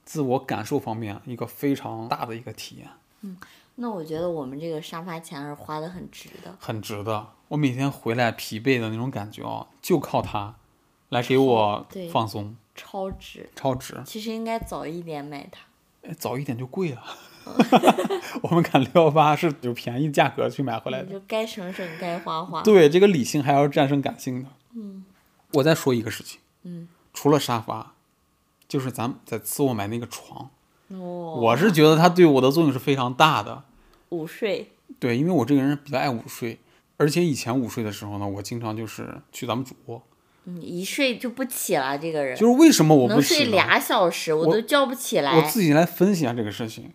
[0.05, 2.89] 自我感受方面一个非常大的一个体验。
[3.21, 3.37] 嗯
[3.81, 6.53] 那我觉得我们这个沙发钱是花的很值的。
[6.59, 7.29] 很值的。
[7.47, 10.57] 我每天回来疲惫的那种感觉哦，就靠它
[11.11, 13.49] 来给我放松，超值。
[13.55, 14.03] 超值。
[14.05, 15.61] 其实应该早一点买它。
[16.03, 17.03] 哎，早一点就贵了。
[18.43, 21.13] 我们赶六幺八是有便宜价格去买回来的。
[21.13, 22.63] 就该省省，该花花。
[22.63, 24.49] 对，这个理性还要战胜感性的。
[24.75, 25.05] 嗯。
[25.55, 26.41] 我再说一个事情。
[26.63, 26.89] 嗯。
[27.13, 27.95] 除了沙发，
[28.69, 30.51] 就是咱们在次卧买那个床，
[30.89, 33.65] 哦，我是觉得它对我的作用是非常大的。
[34.11, 34.71] 午睡。
[34.99, 36.59] 对，因为我这个人比较爱午睡，
[36.97, 40.03] 而且以前午睡的时候呢，我经常就是去咱们主卧。
[40.45, 45.49] 嗯，一睡就不起了，这个人就是为什么我不能睡俩小时，我我都叫不起来我来。
[45.49, 46.93] 自己来分析一下这个事情，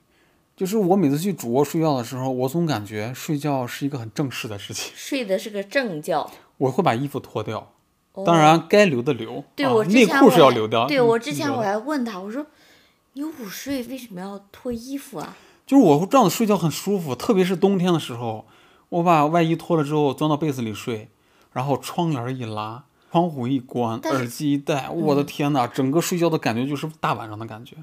[0.56, 6.30] 就是我每次去主卧睡觉的时候，我总感觉睡觉是一个很正式的事情， 睡的是个正觉。
[6.58, 7.72] 我会把衣服脱掉，
[8.14, 10.88] 哦当然该留的留，对啊我之前内裤是要留掉。
[10.88, 12.46] 对嗯我之前我还问他，我说
[13.14, 15.36] 你午睡为什么要脱衣服啊？
[15.66, 18.46] 就是我这样子睡觉很舒服，特别是冬天的时候，
[18.90, 21.10] 我把外衣脱了之后钻到被子里睡，
[21.52, 27.78] 然后窗帘一拉，窗户一关，耳机一戴，我的天呐，整个睡觉的感觉就是大晚上的感觉。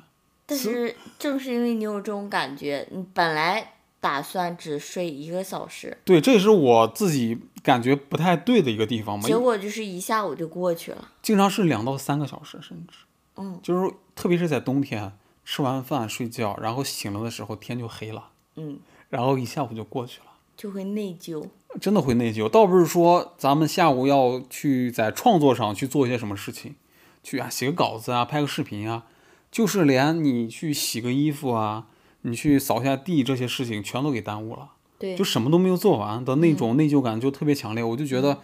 [0.51, 9.25] 但是正是因为你有这种感觉，你本来打算只睡一个小时，对，这也是我自己感觉不太对的一个地方嘛。
[9.25, 11.09] 结果就是一下午就过去了。
[11.23, 12.99] 经常是两到三个小时，甚至，
[13.37, 15.13] 嗯，就是特别是在冬天，
[15.45, 21.47] 吃完饭睡觉，然后醒了的时候天就黑了，嗯，然后一下午就过去了，就会内疚。
[21.81, 22.49] 真的会内疚。
[22.49, 26.75] 倒不是说咱们下午要去在创作上去做一些什么事情，
[27.23, 29.05] 去啊写个稿子啊，拍个视频啊，
[29.51, 31.87] 就是连你去洗个衣服啊，
[32.23, 34.71] 你去扫下地这些事情全都给耽误了。
[34.99, 38.41] 对，就什么都没有做完的那种内疚感就特别强烈，我就觉得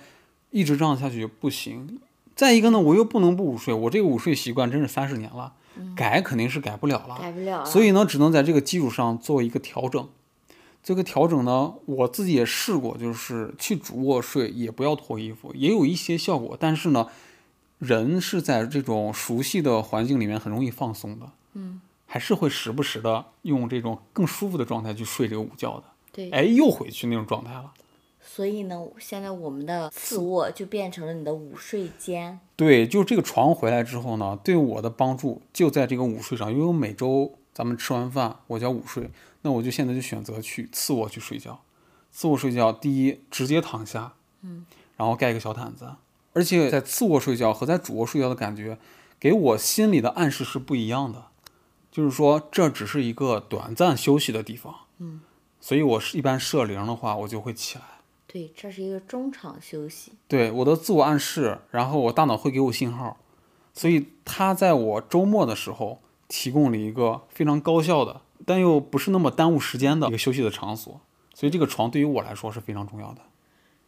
[0.51, 2.01] 一直这样下去不行。
[2.35, 5.53] 再一个呢，我又不能不午睡，我这个午睡习惯真是三十年了，
[5.95, 7.19] 改肯定是改不了了。
[7.21, 7.64] 改不了了。
[7.64, 10.09] 所以呢，只能在这个基础上做一个调整。
[10.83, 16.57] 这个调整呢，我自己也试过，就是去主卧睡，也不要脱衣服，也有一些效果。
[16.59, 17.09] 但是呢，
[17.79, 25.85] 人是在这种熟悉的环境里面很容易放松的，嗯，还是会时不时的用这种更舒服的状态去睡这个午觉的。
[26.12, 27.73] 对，哎，又回去那种状态了。
[28.21, 32.41] 所以呢，现在我们的次卧就变成了你的午睡间。
[32.57, 39.11] 对，就这个床回来之后呢，对我的帮助就在这个午睡上，因为我每周咱们吃完饭我就要午睡，
[39.43, 41.61] 那我就现在就选择去次卧去睡觉。
[42.11, 45.93] 次卧睡觉，第一直接躺下，嗯，然后盖一个小毯子，
[46.37, 48.77] 而且在次卧睡觉和在主卧睡觉的感觉，
[49.18, 51.29] 给我心里的暗示是不一样的，
[51.90, 55.22] 就是说这只是一个短暂休息的地方，嗯，
[55.62, 57.85] 所以我是一般设铃的话，我就会起来。
[58.27, 60.12] 对，这是一个中场休息。
[60.29, 63.16] 对我的自我暗示，然后我大脑会给我信号，
[63.72, 71.01] 所以它在我周末的时候提供了一个非常高效的，但又不是那么耽误时间的一个休息的场所。
[71.33, 73.22] 所以这个床对于我来说是非常重要的。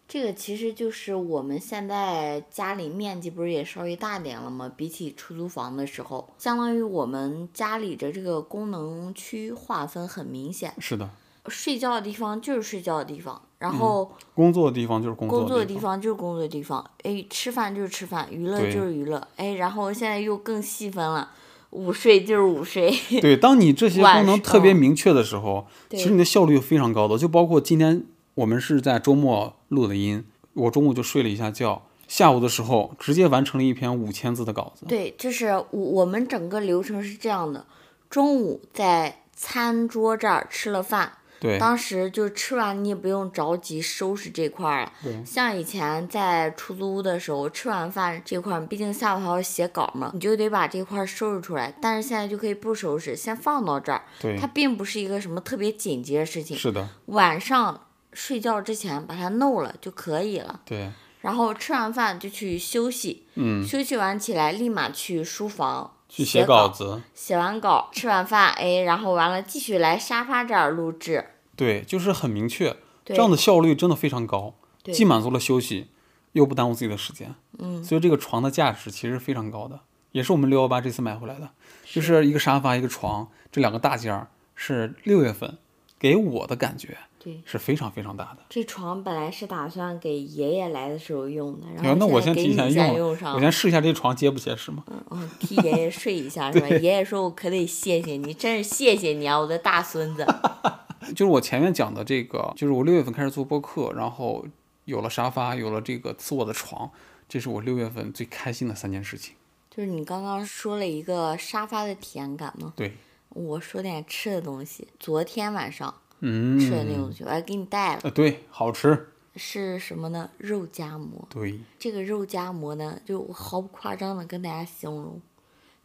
[0.09, 4.73] 这个其实就是我们现在家里面积不是也稍微大点了吗？
[4.75, 11.11] 比起出租房的时候，相当于我们家里的这个功能区划分很明显，是的，
[11.49, 21.33] 睡觉的地方就是睡觉的地方，然后工作的地方就是工工作的作地地方就是工作的地方，哎，吃饭就是吃饭，娱乐就是娱乐，哎，然后现在又更细分了，
[21.71, 22.91] 午睡就是午睡，
[23.21, 27.19] 对，当你这些功能特别明确的时候，其实你的效率非常高的。
[27.19, 28.07] 就包括今天
[28.39, 34.87] 我们是在周末录的音，我中午就睡了一下觉，下午的时候直接完成了一篇五千字的稿子。
[34.87, 37.67] 对，就是我我们整个流程是这样的：
[38.09, 44.93] 中午在餐桌这儿吃了饭，对当时就吃完，你也不用着急收拾这块儿了。
[45.03, 51.75] 对像以前在出租屋的时候，吃完饭这块儿，毕竟下午还要写稿嘛，你就得把这块儿收拾出来。
[51.83, 54.05] 但是现在就可以不收拾，先放到这儿。
[54.21, 57.87] 对它，并不是一个什么特别紧急的事情，是的，晚上
[58.19, 60.61] 睡觉之前把它弄了就可以了。
[60.65, 71.27] 对，然后吃完饭就去休息，嗯，休息完起来立马去书房去写写稿，子，写完稿吃完饭，哎，然后完了继续来沙发这儿录制。
[71.55, 75.87] 对，就是很明确，这样的效率真的非常高，对既满足了休息，
[76.33, 77.33] 又不耽误自己的时间。
[77.61, 79.79] 嗯，所以这个床的价值其实非常高的，
[80.11, 81.51] 也是我们六幺八这次买回来的，
[81.85, 84.27] 就是一个沙发一个床，这两个大件儿
[84.57, 85.57] 是六月份
[86.01, 88.39] 给我的感觉对，是非常非常大的。
[88.49, 94.85] 这床本来是打算给爷爷来的时候用的，然后那我先提前用上我先试一下这床结不结实嘛。
[95.11, 96.69] 嗯，替爷爷睡一下 是吧？
[96.69, 100.25] 爷爷说：“我可得谢谢你，真是谢谢你啊，我的大孙子。
[101.11, 104.47] 就是我前面讲的这个，就是我六月份开始做播客，然后
[104.85, 106.91] 有了沙发，有了这个次卧的床，
[107.29, 109.35] 这是我六月份最开心的三件事情。”
[109.71, 112.95] 就是你刚刚说了一个沙发的体验感吗，对，
[113.31, 114.89] 我说点吃的东西。
[114.99, 120.31] 昨天晚上嗯，吃的那种东西，我还给你带了，呃，对，好吃，是什么呢？
[120.39, 121.27] 肉夹馍。
[121.31, 125.21] 对，这个肉夹馍呢，就我毫不夸张的跟大家形容，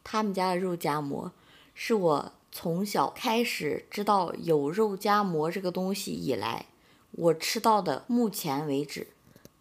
[0.03, 1.31] 他们家的肉夹馍
[1.75, 6.65] 是我从小开始知道有肉夹馍这个东西以来，
[7.11, 9.07] 我吃到的目前为止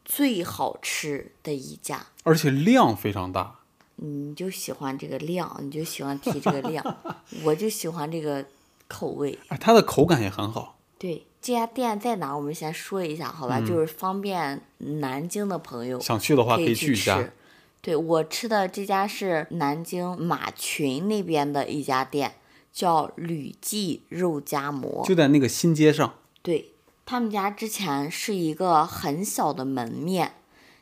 [0.04, 2.06] 最好吃的一家。
[2.22, 3.58] 而且量非常大。
[3.96, 6.96] 你就喜欢这个量，你就喜欢提这个量，
[7.44, 8.44] 我就喜欢这个
[8.92, 9.38] 口味。
[9.48, 10.78] 哎，它的口感也很好。
[10.98, 12.36] 对，这家店在哪？
[12.36, 13.58] 我们先说一下，好吧？
[13.60, 17.32] 就是方便南京的朋友想去的话可以去去一下吃。。
[17.80, 22.34] 对我吃的这家是南京马群那边的一家店，
[22.72, 25.02] 叫吕记肉夹馍。
[25.04, 26.14] 就在那个新街上。
[26.42, 26.74] 对
[27.04, 30.34] 他们家之前是一个很小的门面，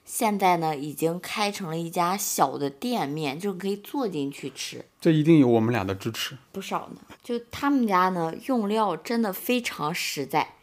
[0.04, 4.84] 现在呢已经开成了一家小的店面，就可以坐进去吃。
[5.00, 6.36] 这一定有我们俩的支持。
[6.52, 7.00] 不少呢。
[7.22, 10.54] 就他们家呢，用料真的非常实在，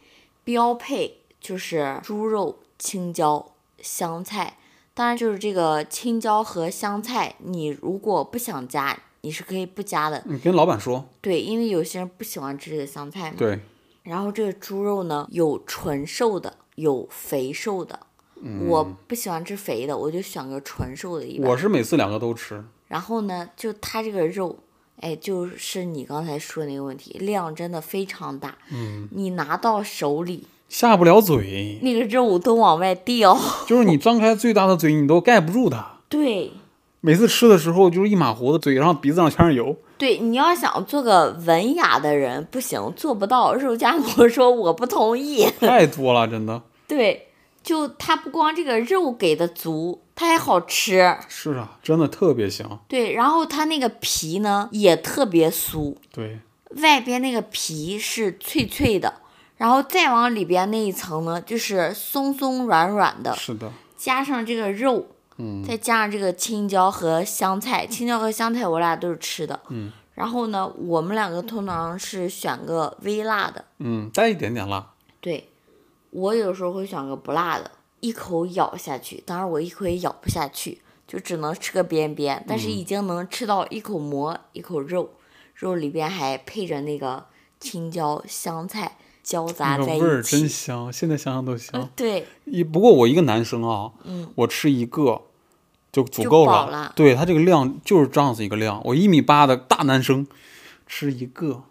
[0.44, 4.58] 标配就是猪肉、青椒、香菜。
[4.92, 10.22] 当然，就是这个青椒和香菜，你如果不想加，你是可以不加的。
[10.26, 13.36] 你跟老板说，对，因为有些人不喜欢吃这个香菜嘛。
[13.38, 13.60] 对，
[14.02, 18.00] 然后这个猪肉呢，有纯瘦的，有肥瘦的。
[18.66, 21.48] 我不喜欢吃肥的，我就选个纯瘦的一般。
[21.50, 22.64] 我是每次两个都吃。
[22.88, 24.56] 然后呢，就它这个肉，
[25.00, 28.56] 哎，就是你刚才说的那个问题，量真的非常大。
[28.72, 33.38] 嗯，你拿到手里，下不了嘴，那个肉都往外掉。
[33.66, 35.98] 就是你张开最大的嘴，你都盖不住它。
[36.08, 36.52] 对
[37.00, 39.76] 每次吃的时候就是一马糊的，嘴上鼻子上全是油。
[39.98, 43.54] 对，你要想做个文雅的人，不行，做不到。
[43.54, 45.46] 肉夹馍说我不同意。
[45.60, 47.27] 太多了，真的 对，
[47.68, 51.14] 就它不光这个肉给的足，它还好吃。
[51.28, 52.82] 是啊，真的特别香。
[52.88, 56.38] 对，然后它那个皮呢也特别酥，对，
[56.76, 59.20] 外边那个皮是脆脆的，
[59.58, 74.92] 然后再往里边那一层呢，就是松松软软的，是的，加上这个肉，嗯，再加上这个青椒和香菜，青椒和香菜我俩都是吃的，嗯，然后呢，我们两个通常是选个微辣的，嗯，带一点点辣。
[75.20, 75.50] 对，
[76.10, 85.10] 我有时候会选个不辣的，一口咬下去，当然我一口也咬不下去，就只能吃个边边，但嗯是已经能吃到一口馍一口肉，
[85.54, 87.26] 肉里边还配着那个
[87.60, 91.90] 青椒香菜交杂在那个味儿一起，真香，现在想想都香呃。
[91.94, 95.22] 对，一不过我一个男生啊，嗯，我吃一个
[95.92, 100.26] 就足够饱了对他这个量就是这样子一个量，我一米八的大男生
[100.86, 101.64] 吃一个，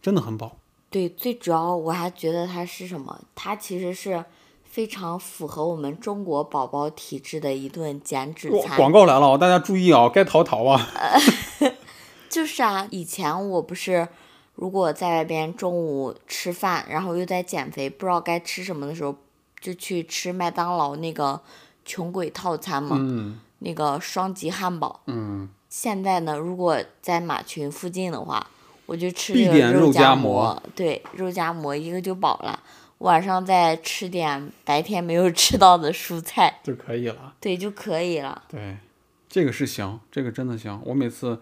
[0.00, 0.58] 真的很饱。
[0.96, 3.20] 对，最主要我还觉得它是什么？
[3.34, 4.24] 它其实是
[4.64, 8.78] 非常符合我们中国宝宝体质的一顿减脂餐。
[8.78, 10.88] 广告来了啊，大家注意啊，该逃逃啊。
[12.30, 14.08] 就是啊，以前我不是
[14.54, 19.14] 如果在外边中午吃饭，然后又在减肥，不知道该吃什么的时候，
[19.60, 21.38] 就去吃麦当劳那个
[21.84, 25.02] 穷鬼套餐嘛，嗯那个双级汉堡。
[25.08, 28.46] 嗯，现在呢，如果在马群附近的话，
[28.86, 32.58] 我就吃必这个点肉夹夹馍对，肉夹馍一个就饱了。
[32.98, 37.34] 晚上再吃点白天没有吃到的蔬菜， 就可以了。
[37.40, 38.42] 对就可以了。
[38.48, 38.78] 对，
[39.28, 40.80] 这个是行，这个真的行。
[40.84, 41.38] 我每次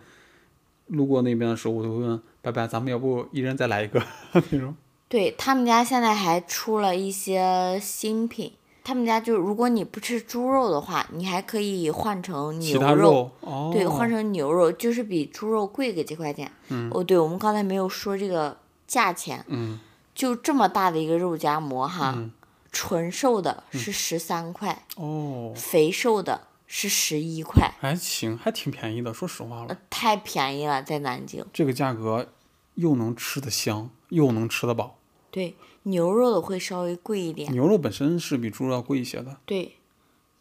[0.88, 4.02] 路过那边的时候，我都会问拜拜，咱们要不一人再来一个
[4.50, 4.74] 那种。
[5.08, 8.52] 对他们家现在还出了一些新品，
[8.84, 16.52] 他们家就如果你不吃猪肉的话，你还可以换成其牛他肉哦，对，换成牛肉就是比猪肉贵个几块钱。
[16.68, 19.80] 嗯哦，对，我们刚才没有说这个价钱，嗯
[20.14, 22.30] 就这么大的一个肉夹馍哈，嗯
[22.70, 29.14] 纯瘦的是十三块，哦，肥瘦的是十一块，还行，还挺便宜的。
[29.14, 31.44] 说实话了呃，，太便宜了，在南京。
[31.52, 32.28] 这个价格
[32.74, 34.98] 又能吃得香，又能吃得饱。
[35.30, 39.36] 对，牛肉的会稍微贵一点，牛肉本身是比猪肉要贵一些的。
[39.46, 39.76] 对，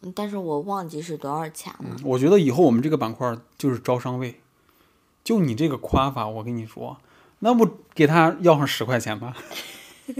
[0.02, 1.96] 嗯但是我忘记是多少钱了。
[2.04, 4.40] 我觉得以后我们这个板块就是招商位，
[5.22, 6.98] 就你这个夸法，我跟你说，
[7.38, 9.34] 那不给他要上十块钱吗？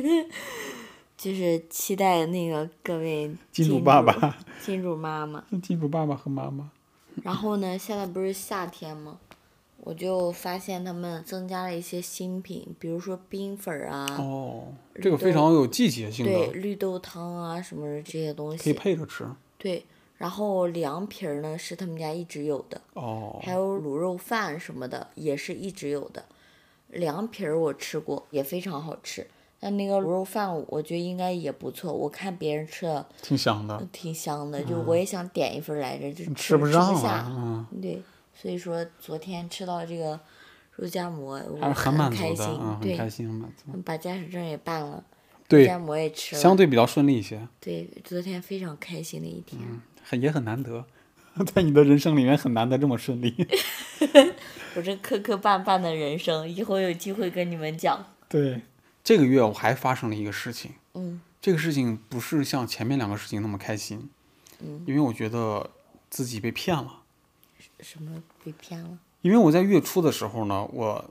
[1.16, 5.42] 就是期待那个各位金主爸爸、金主妈妈。
[5.62, 6.70] 金主爸爸和妈妈。
[7.22, 9.18] 然后呢，现在不是夏天吗？
[9.84, 14.64] 我就发现他们增加了一些新品，比如说冰粉儿啊，哦，
[14.94, 18.72] 这个非常有季节性对，绿豆汤啊什么这些东可以西。
[18.72, 19.26] 配着吃。
[19.58, 19.84] 对，
[20.16, 26.24] 然后凉皮儿呢是他们家一直有的，哦，还有卤肉饭什么的也是一直有的。
[26.88, 29.26] 凉皮儿我吃过，也非常好吃。
[29.60, 31.92] 但那个卤肉饭，我觉得应该也不错。
[31.92, 36.78] 我看别人吃的挺香的，挺香的，就我也想点一份儿来着，就嗯吃不下。
[36.80, 38.02] 啊，嗯，对，
[38.34, 40.18] 所以说昨天吃到这个
[40.76, 42.46] 肉夹馍，我还是很满开心，
[42.80, 43.80] 对，开心，很满足。
[43.84, 45.04] 把驾驶证也办了，
[45.48, 49.60] 肉夹，馍也吃了，相对比较顺利一些，对，昨天非常开心的一天。
[50.02, 50.84] 很也很难得，
[51.54, 53.34] 在你的人生里面很难得这么顺利。
[54.76, 58.04] 我这磕磕绊绊的人生，以后有机会跟你们讲。
[58.28, 58.62] 对，
[59.02, 64.10] 这个月我还发生了一个事情，嗯这个事情不是像前面两个事情那么开心，
[64.60, 65.70] 嗯，因为我觉得
[66.10, 67.03] 自己被骗了。
[67.84, 68.98] 什么被骗了？
[69.20, 71.04] 因为我在月初的时候呢，我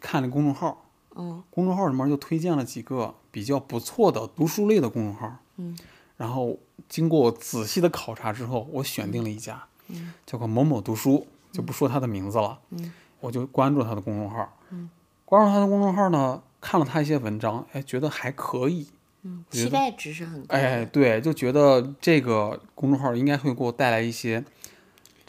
[0.00, 0.84] 看了公众号，
[1.14, 5.76] 嗯公众号里面就推荐了几个比较不错的读书类的公众号，嗯，
[6.16, 6.58] 然后
[6.88, 14.88] 经过我仔细的考察之后，我选定了一家，嗯，叫做某某读书，就不说它的名字了，嗯，我就关注他的公众号，嗯，
[15.24, 18.88] 关注他的公众号呢，看了他一些文章，哎，觉得还可以，
[19.22, 20.58] 嗯，期待值是很高的。
[20.58, 24.42] 哎，对，就觉得这个公众号应该会给我带来一些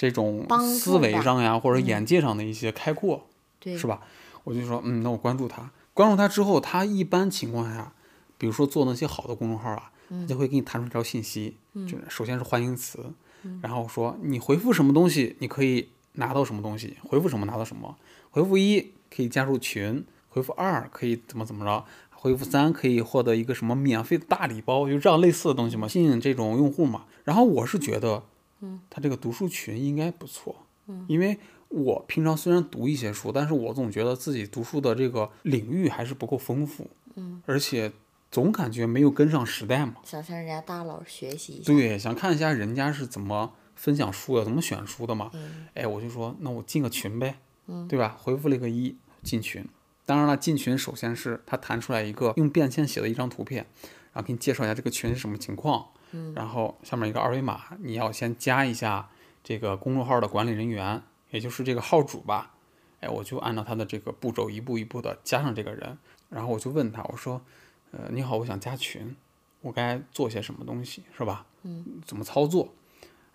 [0.04, 0.46] 这种
[0.76, 3.26] 思维上呀，或者嗯眼界上的一些开阔。
[3.60, 4.02] 对，是吧？
[4.44, 7.94] 我就说，嗯，那我关注他，关注他之后，他一般情况下，
[8.38, 13.00] 比如说做那些好的公众号啊，他就会给你弹出一条信息，就是首先是欢迎词，
[13.62, 17.96] 然后说你回复什么东西，你可以拿到什么东西，回复什么拿到什么，
[18.32, 21.86] 回复一可以加入群，回复二可以怎么怎么着。
[22.12, 27.04] 回复三可以获得一个什么免费的大礼包，就这样类似的东西嘛，吸引这种用户嘛。
[27.26, 28.24] 然后我是觉得，
[28.64, 30.56] 嗯，他这个读书群应该不错，
[30.88, 31.38] 嗯，因为
[31.68, 37.92] 我平常虽然读一些书，但是我总觉得自己读书的这个领域还是不够丰富，嗯，而且
[38.32, 39.96] 总感觉没有跟上时代嘛。
[40.04, 41.72] 想向人家大佬学习一下。
[41.72, 45.30] 对，想看一下人家是怎么分享书的，怎么选书的嘛。
[45.34, 48.18] 嗯哎，我就说那我进个群呗，嗯对吧？
[48.18, 49.66] 回复了一个一进群。
[50.06, 53.66] 当然了，进群首先是他弹出来一个用便签写的一张图片，
[54.12, 59.10] 然后给你介绍一下这个群是什么情况，嗯然后下面一个二维码，你要先加一下
[59.44, 62.54] 这个公众号的管理人员，也就是这个号主吧。
[63.02, 65.98] 哎，我就按照他的这个步骤一步一步的加上这个人，
[66.30, 67.42] 然后我就问他，我说，
[67.92, 69.14] 呃，你好，我想加群，
[69.60, 71.46] 我该做些什么东西，是吧？
[71.64, 72.70] 嗯，怎么操作？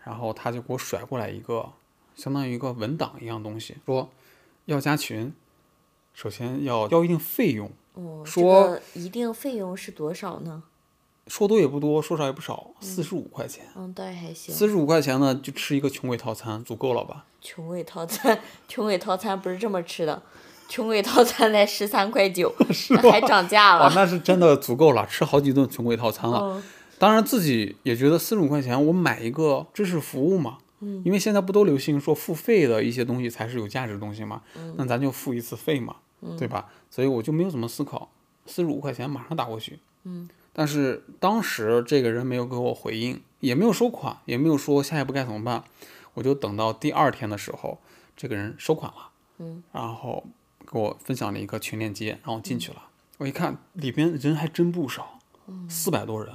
[0.04, 1.70] 然后他就给我甩过来一个
[2.16, 4.08] 相当于一个文档一样东西，说
[4.64, 5.34] 要加群，
[6.14, 10.62] 首先要交一定费用，哦，这说个一定费用是多少呢？
[11.28, 13.64] 说多也不多，说少也不少，四十五块钱。
[13.76, 14.54] 嗯，倒也还行。
[14.54, 17.24] 四十五块钱呢，就吃一个穷鬼套餐，足够了吧？
[17.40, 20.20] 穷鬼套餐，穷鬼套餐不是这么吃的，
[20.68, 22.52] 穷鬼套餐才十三块九，
[23.02, 23.92] 那还涨价啊，了。
[23.94, 26.38] 那是真的足够了，吃好几顿穷鬼套餐了。
[26.56, 26.62] 嗯
[27.00, 36.66] 当然自己也觉得四十五块钱，我买一个知识服务嘛，嗯因为现在不都流行说付费的一些东西才是有价值的东西嘛，嗯那咱就付一次费嘛，嗯对吧？
[36.90, 38.10] 所以我就没有怎么思考，
[38.46, 45.64] 四十五块钱马上打过去，嗯，但是当时这个人没有给我回应，也没有收款，也没有说下一步该怎么办，
[46.14, 47.78] 我就等到第二天的时候，
[48.16, 50.24] 这个人收款了，嗯，然后
[50.70, 52.82] 给我分享了一个群链接，然后我进去了，
[53.18, 55.18] 我一看里边人还真不少，
[55.68, 56.32] 四百多人。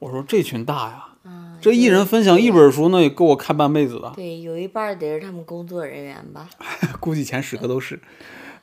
[0.00, 6.48] 我说这群大呀，啊，这一人分享一本书，那也够我看半辈子的，对，有一半得是他们工作人员吧。
[7.00, 8.00] 估计前十个都是。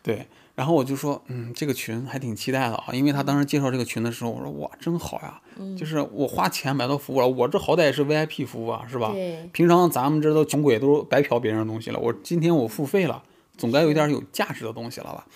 [0.01, 9.11] 对，然后我就说，嗯，这个群还挺期待的啊，因为他当时介绍这个群的时候，我说哇，真好呀，嗯就是我花钱买到服务了，我这好歹也是 VIP 服务啊，是吧？
[9.11, 13.21] 对，平常咱们这都穷鬼都白嫖别人的东西了，我今天我付费了，
[13.57, 15.27] 总该有一点有价值的东西了吧？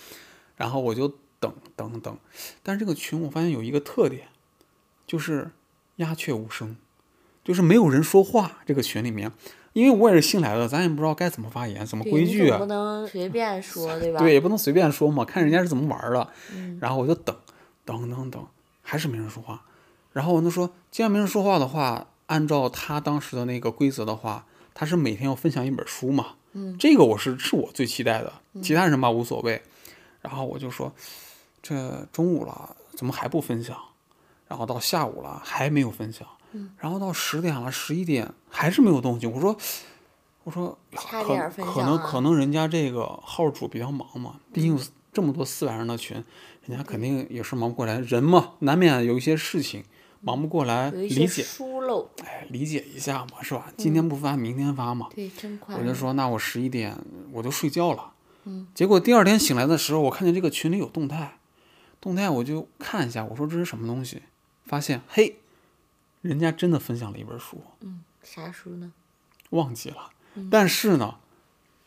[0.56, 1.06] 然后我就
[1.38, 2.16] 等等等，
[2.62, 4.28] 但是这个群我发现有一个特点，
[5.06, 5.50] 就是
[5.96, 6.76] 鸦雀无声，
[7.44, 8.58] 就是没有人说话。
[8.64, 9.30] 这个群里面，
[9.72, 12.66] 因为我也是新来的，咱也不知道该怎么发言，怎么规矩啊你总不。
[12.66, 14.18] 能随便说，对吧？
[14.18, 16.28] 对，也不能随便说嘛，看人家是怎么玩儿的。
[16.52, 17.36] 嗯然后我就等，
[17.84, 18.46] 等等等，
[18.82, 19.62] 还是没人说话。
[20.12, 24.44] 然后我就说，既然没人说话的话，按照他当时的那个规则的话，
[24.74, 26.34] 他是每天要分享一本书嘛。
[26.52, 29.62] 嗯，这个我是是我最期待的，其他人吧无所谓。
[30.20, 30.92] 然后我就说，
[31.62, 33.76] 这中午了，怎么还不分享？
[34.48, 36.39] 然后到下午了还没有分享，嗯
[36.78, 39.30] 然后到十点了、十一点还是没有动静。
[39.30, 39.56] 我说，
[40.44, 41.22] 我说可
[41.64, 44.78] 可能可能人家这个号主比较忙嘛，毕竟
[45.12, 46.22] 这么多四百人的群，
[46.66, 49.84] 人家肯定也是忙不过来，人嘛难免有一些事情
[50.20, 53.72] 忙不过来，理解，疏漏，哎，理解一下嘛，是吧？
[53.76, 55.08] 今天不发，明天发嘛。
[55.14, 55.76] 对，真快。
[55.76, 56.96] 我就说，那我十一点
[57.32, 58.12] 我就睡觉了。
[58.44, 61.38] 嗯，结果第二天醒来的时候，我看见这个群里有动态，
[62.00, 64.22] 动态我就看一下，我说这是什么东西？
[64.64, 65.40] 发现嘿，
[66.22, 68.92] 人家真的分享了一本书，嗯啥书呢？
[69.50, 70.10] 忘记了。
[70.50, 71.16] 但是呢，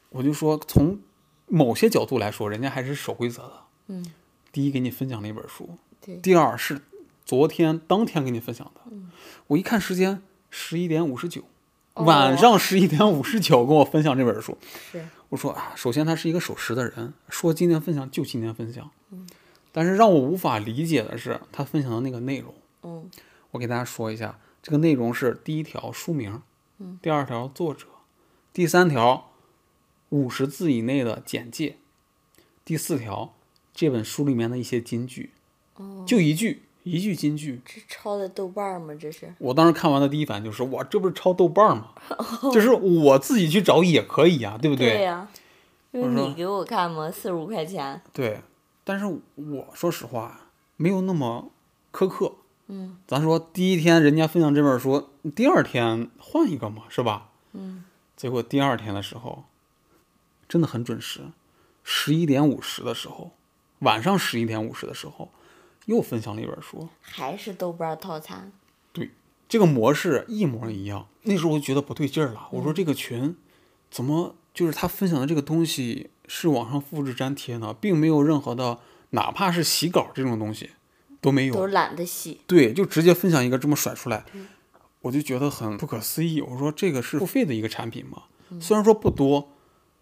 [0.09, 0.99] 我就说从
[1.47, 3.53] 某些角度来说，人家还是守规则的。
[3.87, 4.05] 嗯，
[4.51, 6.81] 第一，给你分享了一本书；对，第二是
[7.23, 8.81] 昨天当天给你分享的。
[8.91, 9.11] 嗯
[9.47, 11.43] 我一看时间，十一点五十九，
[11.93, 14.57] 哦晚上十一点五十九跟我分享这本书。
[14.91, 18.89] 是，我说啊，首先他是一个守时的人，说今天分享就今天分享。
[19.11, 19.27] 嗯
[19.71, 22.53] 但是让我无法理解的是他分享的那个内容。
[22.83, 23.09] 嗯
[23.53, 26.41] 我给大家说一下，这个内容是第一条书名，
[26.79, 27.85] 嗯第二条作者，
[28.51, 29.29] 第三条
[30.09, 31.77] 五十字以内的简介，
[32.65, 33.35] 第四条
[33.71, 35.29] 这本书里面的一些金句，
[35.75, 37.61] 哦，就一句一句金句。
[37.63, 38.95] 这抄的豆瓣儿吗？
[38.99, 39.31] 这是？
[39.37, 41.93] 我当时看完的第一反应就是，哇，这不是抄豆瓣儿吗？
[42.51, 45.03] 就是我自己去找也可以呀、对不对？
[45.03, 45.29] 呀、
[45.91, 48.01] 因为我说你给我看嘛，四十五块钱。
[48.11, 48.41] 对，
[48.83, 51.51] 但是我说实话，没有那么
[51.91, 52.33] 苛刻。
[52.67, 57.29] 嗯咱说第一天人家分享这本书，第二天换一个嘛，是吧？
[57.51, 57.83] 嗯，
[58.15, 59.43] 结果第二天的时候，
[60.47, 61.21] 真的很准时，
[61.83, 63.31] 十一点五十的时候，
[63.79, 65.31] 晚上十一点五十的时候，
[65.85, 66.87] 又分享了一本书。
[67.01, 68.51] 还是豆瓣套餐。
[68.91, 69.11] 对
[69.49, 71.07] 这个模式一模一样。
[71.23, 73.35] 那时候我就觉得不对劲儿了，我嗯说这个群
[73.91, 78.79] 怎么就是他分享的这个东西是网上复制粘贴呢，并没有任何的，
[79.11, 80.71] 哪怕是洗稿这种东西
[81.23, 81.65] 都没有都。
[81.65, 82.41] 懒得洗。
[82.45, 84.23] 对，就直接分享一个这么甩出来，
[85.01, 86.39] 我就觉得很不可思议。
[86.41, 88.23] 我说这个是付费的一个产品吗？
[88.61, 89.49] 虽然说不多，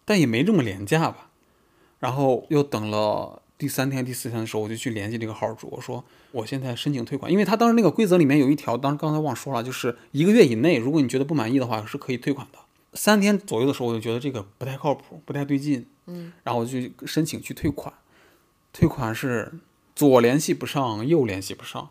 [0.04, 1.30] 但也没这么廉价吧。
[2.00, 12.58] 然后又等了第三天、第四天的时候，我就去联系这个号主，我说我现在申请退款，因为他当时那个规则里面有一条，当时刚才忘说了，就是一个月以内，如果你觉得不满意的话，是可以退款的。
[12.94, 17.94] 三天左右的时候，我就觉得这个不太靠谱，不太对劲，嗯，然后我就申请去退款。
[18.72, 19.52] 退款是
[19.94, 21.90] 左联系不上，右联系不上，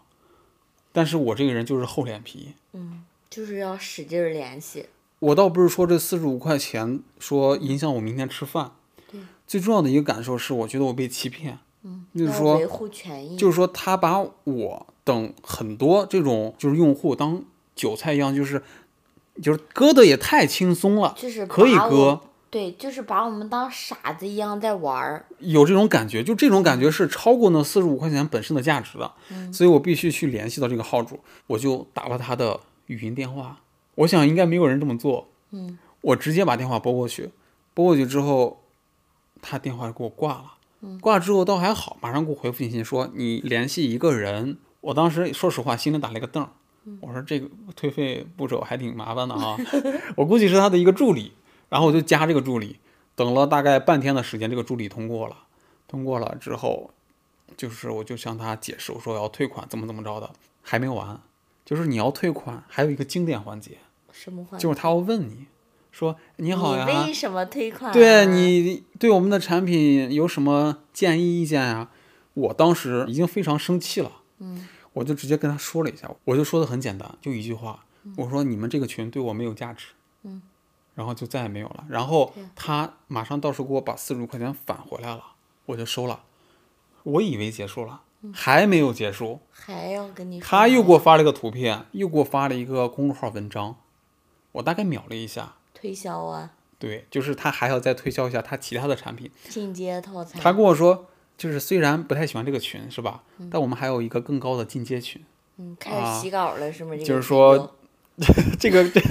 [0.92, 4.88] 但是我这个人就是厚脸皮，嗯，就是要使劲联系。
[5.20, 8.72] 我倒不是说这四十五块钱说影响我明天吃饭，
[9.12, 13.38] 对，最重要的一个感受是，我觉得我被欺骗，嗯，就是说维护权益。
[13.38, 17.44] 就是说他把我等很多这种就是用户当
[17.76, 18.64] 韭菜一样，就是
[19.42, 22.22] 就是割的也太轻松了，就是可以割，
[22.52, 25.26] 对，就是把我们当傻子一样在玩儿。
[25.40, 33.62] 有这种感觉，就这种感觉是超过那四十五块钱本身的价值的，嗯所以我必须去联系到这个号主，我就打了他的语音电话。
[33.96, 37.32] 我想应该没有人这么做，嗯，我直接把电话拨过去，
[37.74, 38.62] 拨过去之后，
[39.42, 40.46] 他电话给我挂了，
[40.82, 44.58] 嗯挂了之后倒还好，马上给我回复信息说你联系一个人。
[44.82, 46.46] 我当时说实话心里打了一个瞪
[47.02, 49.56] 我说这个退费步骤还挺麻烦的哈，
[50.18, 51.32] 我估计是他的一个助理，
[51.72, 52.80] 然后我就加这个助理，
[53.16, 55.38] 等了大概半天的时间，这个助理通过了，
[55.88, 56.92] 通过了之后，
[57.56, 60.30] 就是我就向他解释，我说要退款，怎么怎么着的，
[60.62, 61.22] 还没完，
[61.64, 63.78] 就是你要退款，还有一个经典环节，
[64.12, 64.64] 什么环节？
[64.64, 65.48] 就是他要问你
[65.92, 67.94] 说你好呀，为什么退款、啊？
[67.94, 71.90] 对你对我们的产品有什么建议意见呀、
[72.34, 77.86] 我当时已经非常生气了，嗯，我就直接跟他说了一下，我就说的很简单，就一句话，
[78.18, 80.01] 我说你们这个群对我没有价值，嗯，
[80.96, 81.86] 然后就再也没有了。
[81.90, 85.24] 然后他马上到时候给我把四十五块钱返回来了，
[85.66, 86.24] 我就收了。
[87.04, 88.02] 我以为结束了，
[88.34, 93.78] 还没有结束，还要跟你他又给我发了一个图片，又给我发了一个公众号文章，
[94.52, 99.32] 我大概秒了一下，推销啊，对，就是他还要再推销一下他其他的产品。
[99.50, 100.40] 进阶套餐。
[100.40, 103.24] 他跟我说，就是虽然不太喜欢这个群，是吧？
[103.50, 105.24] 但我们还有一个更高的进阶群。
[105.58, 106.92] 嗯，开始洗稿了、是吗？
[106.92, 107.76] 这个就是说
[108.60, 109.02] 这个这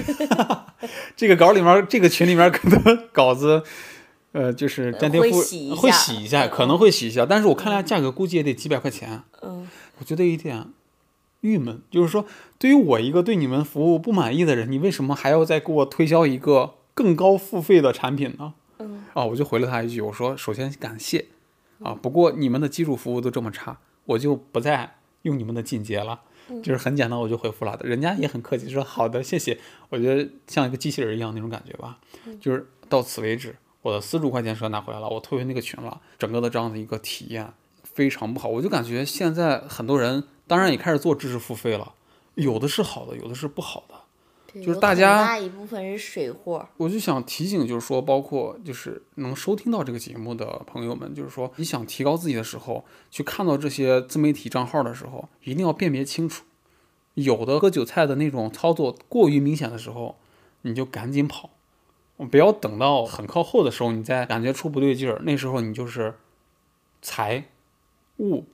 [1.16, 3.62] 这个稿里面，这个群里面可能 稿子，
[4.32, 9.22] 呃，就是粘贴会会洗一下可能会洗一下，但是我看了下价格，估计也得几百块钱。
[9.42, 10.66] 嗯，我觉得有点
[11.40, 12.24] 郁闷，就是说，
[12.58, 18.54] 对于我一个对你们服务不满意的人，你为什么还要再给我推销一个更高付费的产品呢？
[18.78, 21.26] 嗯，啊，我就回了他一句，我说首先感谢，
[21.82, 26.20] 啊，不过你们的基础服务都这么差，我就不再用你们的进阶了，
[26.62, 31.98] 就是很简单，我就回复了，人家也很客气，说好的，谢谢，我觉得像一个机器人一样那种感觉吧，
[32.40, 37.52] 就是到此为止，我的四十五块钱车拿回来了，我退回那个群了，整个的这样的一个体验
[37.84, 41.94] 非常不好，我就感觉现在很多人当然也开始做知识付费了，
[42.34, 43.94] 有的是好的，有的是不好的。
[44.52, 46.68] 对就是大家大一部分是水货。
[46.76, 56.44] 我就想提醒，就是说，包括就是能收听到这个节目的朋友们，就是说，你想提高自己的时候，去看到这些自媒体账号的时候，一定要辨别清楚。
[57.14, 60.16] 有的割韭菜的那种操作过于明显的时候，
[60.62, 61.50] 你就赶紧跑，
[62.30, 66.14] 不要等到很靠后的时候，你再感觉出不对劲儿，那时候你就是
[67.02, 67.44] 财、
[68.18, 68.44] 物、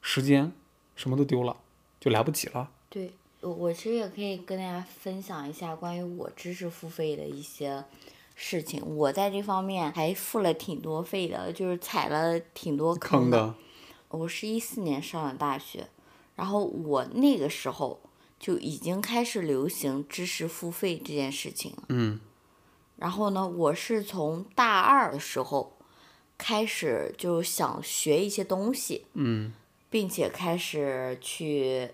[0.00, 0.52] 时间
[0.94, 1.56] 什么都丢了，
[1.98, 2.70] 就来不及了。
[2.88, 3.12] 对，
[3.46, 7.84] 我我其实也可以跟大家分享一下关于我知识付费的一些
[8.34, 8.82] 事情。
[8.84, 13.38] 我在这方面还付了挺多费的，就是踩了挺多坑的。
[13.38, 13.54] 坑的，
[14.08, 15.86] 我是一四年上的大学，
[16.34, 18.00] 然后我那个时候
[18.40, 21.84] 就已经开始流行知识付费这件事情了。
[21.90, 22.18] 嗯
[22.96, 25.76] 然后呢，我是从大二的时候
[26.36, 29.52] 开始就想学一些东西，嗯
[29.88, 31.90] 并且开始去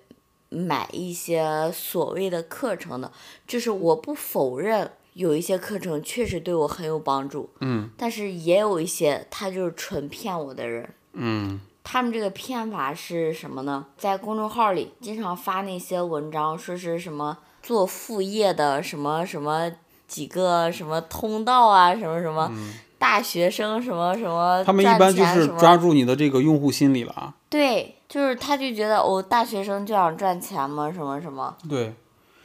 [0.52, 3.10] 买一些所谓的课程的。
[3.46, 10.88] 就是我不否认有一些课程确实对我很有帮助，嗯但是也有一些他就是纯骗我的人。
[11.14, 13.84] 嗯他们这个骗法是什么呢？
[13.98, 19.70] 在公众号里经常发那些文章，说是什么做副业的什么什么
[20.06, 22.50] 几个什么通道啊，什么什么、
[22.98, 27.34] 大学生什么什么嗯他们一般就是抓住你的这个用户心理了啊。
[27.50, 31.94] 对，就是他就觉得哦，大学生就想赚钱嘛，什么什么，对，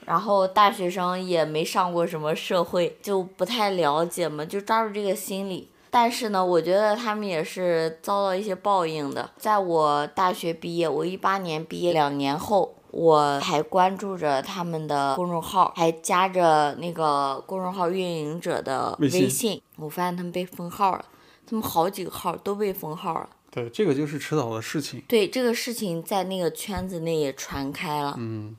[0.06, 5.70] 然后大学生也没上过什么社会，就不太了解嘛，就抓住这个心理。
[5.90, 9.30] 但是呢，我觉得他们也是遭到一些报应的。
[9.36, 19.62] 在我大学毕业，我一八年毕业两年后，我还关注着他们的公众号，还加着那个公众号运营者的微信微信。
[19.76, 21.04] 我发现他们被封号了，
[21.46, 23.30] 他们好几个号都被封号了。
[23.50, 25.02] 对，这个就是迟早的事情。
[25.08, 28.16] 对这个事情，在那个圈子内也传开了。
[28.18, 28.56] 嗯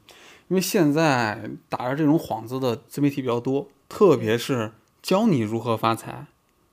[0.48, 4.72] 因为现在打着这种幌子的自媒体比较多，特别是
[5.02, 6.24] 教你如何发财，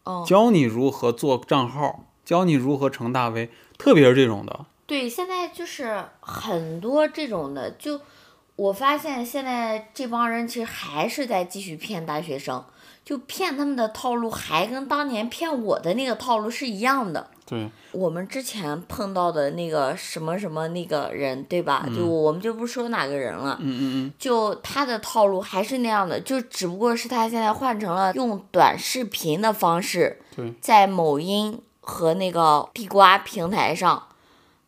[0.05, 7.99] 哦，教你如何做账号，教你如何成大 V，特别是这种的，对，现在就是很多这种的，就
[8.55, 12.63] 我发现现在这帮人其实还是在继续骗大学生，
[13.03, 17.31] 就骗他们的套路还跟当年骗我的那个套路是一样的。
[17.47, 21.87] 对，我们之前碰到的那个什么什么那个人，对吧？
[21.95, 30.19] 就我们就不说哪个人了，嗯嗯嗯，就他的套路还是那样的，就只不过是他现在换成了用短视频的方式，
[30.59, 34.07] 在某音和那个地瓜平台上，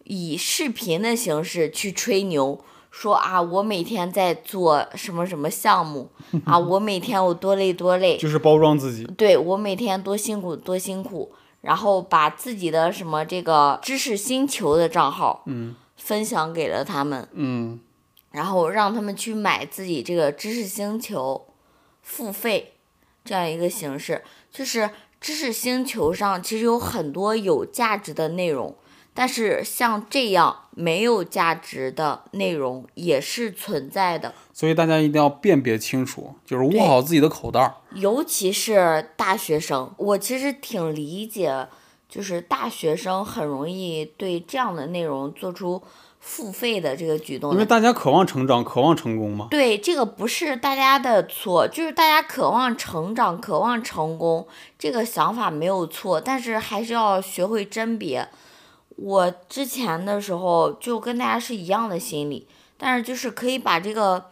[0.04, 6.12] 以视频的形式去吹牛，说啊，我每天在做什么什么项目
[6.46, 11.32] 啊，我每天我多累多累，就是包装自己，对我每天多辛苦多辛苦，
[11.68, 15.76] 然后把自己的什么这个知识星球的账号嗯。
[16.00, 17.80] 分享给了他们，嗯，
[18.32, 21.48] 然后让他们去买自己这个知识星球，
[22.04, 22.76] 付费
[23.26, 28.76] 这样一个形式，就是知识星球上其实有很多有价值的内容，
[29.18, 37.74] 但是像这样没有价值的内容也是存在的，所以大家一定要辨别清楚，就是捂好自己的口袋儿。
[37.96, 41.68] 尤其是大学生，我其实挺理解，
[42.08, 45.82] 就是大学生很容易对这样的内容做出
[46.20, 49.48] 付费的这个举动因为大家渴望成长，渴望成功嘛。
[49.50, 54.48] 对，这个不是大家的错，就是大家渴望成长、渴望成功，
[54.78, 58.30] 这个想法没有错，但是还是要学会甄别。
[58.98, 64.26] 我之前的时候就跟大家是一样的心理，但是就是可以把这个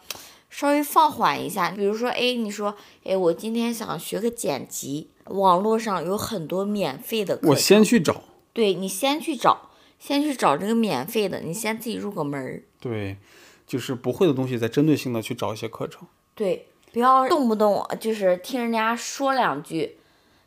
[0.50, 1.70] 稍微放缓一下。
[1.70, 12.62] 比如说，哎，你说，哎，我今天想学个剪辑，网络上有很多免费的课我，先去找，对你先去找，先去找这个免费的，你先自己入个门儿。
[12.80, 13.18] 对，
[13.66, 16.06] 就是不会的东西，再针对性的去找一些课程。
[16.34, 19.98] 对，不要动不动就是听人家说两句，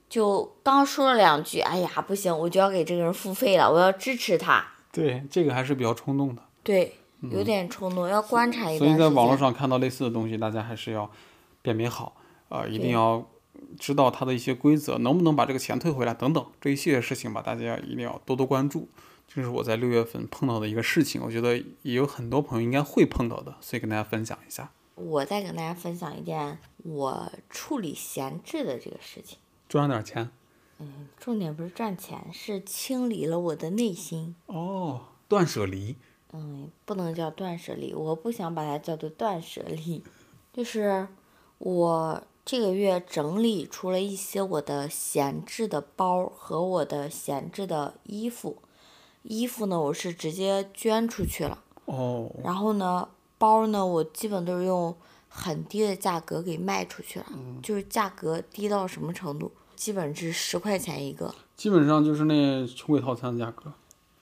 [0.10, 4.66] 就刚说了两句，哎呀不行，我就要给这个人付费了，我要支持他。
[4.92, 6.42] 对，这个还是比较冲动的。
[6.64, 8.98] 对，有点冲动，要观察一下所以。
[8.98, 11.10] 在网络上看到类似的东西，大家还是要
[11.62, 12.16] 辨别好，
[12.50, 13.24] 呃，一定要
[13.78, 18.90] 知道它的一些规则，能不能把这个钱退回来等等这一系列事情吧，大家一定要多多关注。
[19.28, 24.72] 这是我在六月份碰到的一个事情，我觉得也有很多朋友应该会碰到的，所以跟大家分享一下。
[24.96, 29.38] 我再跟大家分享一件我处理闲置的这个事情。
[29.70, 30.30] 赚点钱
[30.80, 34.36] 嗯重点不是赚钱，是清理了我的内心。
[34.48, 35.96] 哦，断舍离。
[36.32, 40.04] 嗯，不能叫断舍离，我不想把它叫做断舍离，
[40.54, 41.08] 就是
[41.58, 48.58] 我这个月整理出了一些我的闲置的包和我的闲置的衣服。
[49.24, 54.96] 衣服呢，我是直接捐出去了，哦，然后呢，包呢，我基本都是用
[55.30, 57.26] 很低的价格给卖出去了，
[57.64, 61.34] 就是价格低到什么程度，基本是十块钱一个。
[61.56, 63.72] 基本上就是那穷鬼套餐的价格。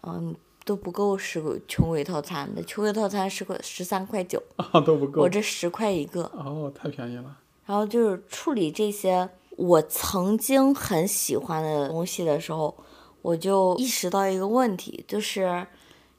[0.03, 0.35] 嗯，
[0.65, 5.29] 都不够十个穷鬼套餐的，穷鬼套餐十块十三块九，啊，都不够我。
[5.29, 6.23] 这十块一个。
[6.35, 7.37] 哦，太便宜了。
[7.65, 12.75] 然后就是处理这些我曾经很喜欢的东西的时候，
[13.21, 15.65] 我就意识到一个问题，就是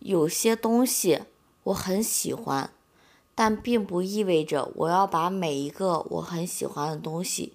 [0.01, 1.21] 有些东西
[1.63, 2.71] 我很喜欢，
[3.39, 7.53] 但并不意味着我要把每一个我很喜欢的东西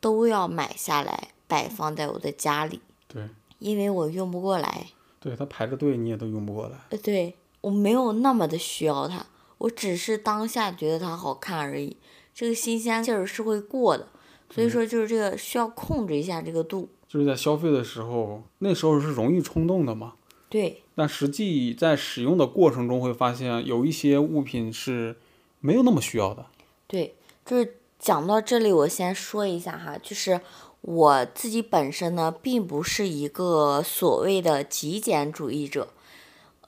[0.00, 4.86] 都要买下来摆放在我的家里，对，因为我用不过来。
[5.18, 6.78] 对，它排着队你也都用不过来。
[6.90, 9.26] 呃，对我没有那么的需要它，
[9.58, 11.96] 我只是当下觉得它好看而已。
[12.32, 14.06] 这个新鲜劲儿是会过的，
[14.50, 16.88] 所以说就是这个需要控制一下这个度。
[17.08, 20.12] 就是在消费的时候，那时候是容易冲动的嘛。
[20.48, 25.16] 对，但实际在使用的过程中会发现，有一些物品是
[25.60, 26.46] 没有那么需要的。
[26.86, 30.40] 对，就是讲到这里，我先说一下哈，就是
[30.82, 35.88] 我自己本身呢，并不是一个所谓的极简主义者，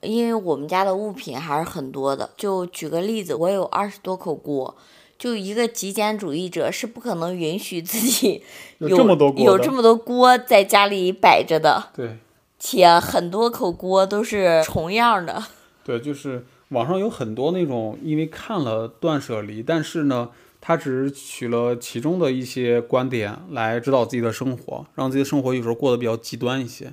[0.01, 2.31] 因为我们家的物品还是很多的。
[2.37, 4.77] 就举个例子，我有二十多口锅。
[5.17, 8.41] 就一个极简主义者是不可能允许自己
[8.79, 12.19] 有有这么多锅有这么多锅在家里摆着的，对，
[12.59, 15.45] 且很多口锅都是重样的。
[15.85, 20.31] 对，就是网上有很多那种，因为看了断舍离，但是呢，
[20.61, 26.93] 他只取了其中的一些观点来指导自己的生活，让自己的生活有时候过得比较极端一些。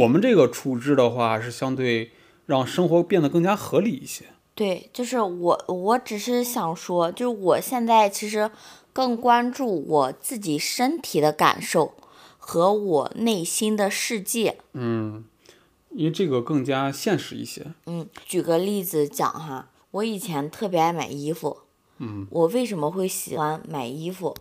[0.00, 2.12] 我们这个处置的话，是相对
[2.46, 4.24] 让生活变得更加合理一些。
[4.54, 8.50] 对，就是我，我只是想说，就是我现在其实
[8.92, 11.94] 更关注我自己身体的感受
[12.44, 14.58] 和我内心的世界。
[14.72, 15.24] 嗯，
[15.90, 17.72] 因为这个更加现实一些。
[17.86, 21.58] 嗯，举个例子讲哈，我以前特别爱买衣服。
[21.98, 24.34] 嗯，我为什么会喜欢买衣服，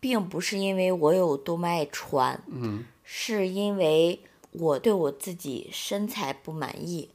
[0.00, 7.10] 并不是因为我有多么爱穿，嗯，是因为我对我自己身材不满意。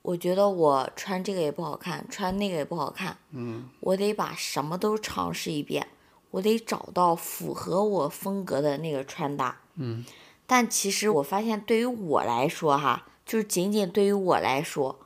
[0.00, 3.18] 我觉得我穿这个也不好看，穿那个也不好看。
[3.32, 5.86] 嗯，我得把什么都尝试一遍，
[6.32, 9.60] 我得找到符合我风格的那个穿搭。
[9.76, 10.04] 嗯，
[10.46, 14.98] 但其实我发现，对于我来说，哈，就是仅仅对于我来说，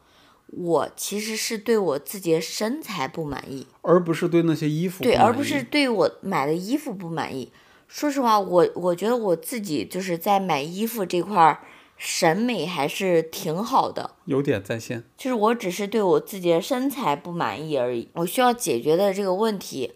[0.47, 7.53] 我其实是对我自己的身材不满意，而不是对那些衣服对，而不是对我买的衣服不满意。
[7.89, 11.61] 说实话，我我觉得我自己就是在买衣服这块儿
[11.97, 14.16] 审美还是挺好的。
[14.24, 15.05] 有点在线。
[15.16, 18.09] 就是我只是对我自己的身材不满意而已。
[18.14, 19.93] 我需要解决的这个问题，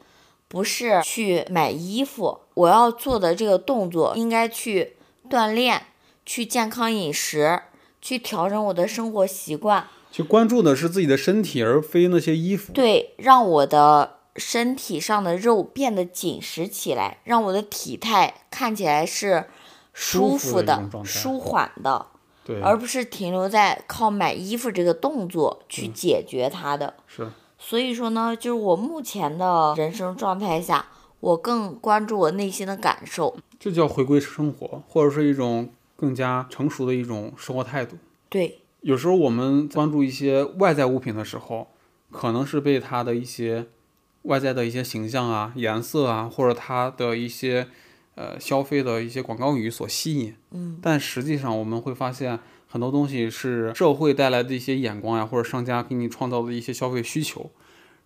[0.51, 4.96] 不是去买衣服，我要做的这个动作应该去
[5.30, 5.86] 锻炼，
[6.26, 7.62] 去健康饮食，
[8.03, 12.72] 去调整我的生活习惯，去关注的是自己的身体，而非那些衣服。
[12.72, 19.44] 对，让我的身体上的肉变得紧实起来，让我的体态看起来是
[19.94, 22.07] 舒舒服的舒缓的。
[22.64, 26.94] 而不是停留在靠买衣服这个动作去嗯解决它的。
[27.07, 27.30] 是
[27.62, 30.86] 所以说呢，就是我目前的人生状态下，
[31.20, 33.36] 我更关注我内心的感受。
[33.58, 37.98] 这叫回归生活，或者是一种更加成熟的一种生活态度。
[38.30, 41.68] 对，有时候我们关注一些外在物品的时候，
[42.11, 43.66] 可能是被它的一些
[44.22, 47.68] 外在的一些形象啊、颜色啊，或者它的一些
[48.14, 50.34] 呃消费的一些广告语所吸引。
[50.52, 52.40] 嗯，但实际上我们会发现，
[52.71, 57.51] 很多东西是社会带来的一些眼光呀，或者商家给你创造的一些消费需求，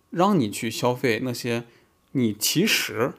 [0.09, 1.65] 让你去消费那些
[2.13, 3.13] 你其实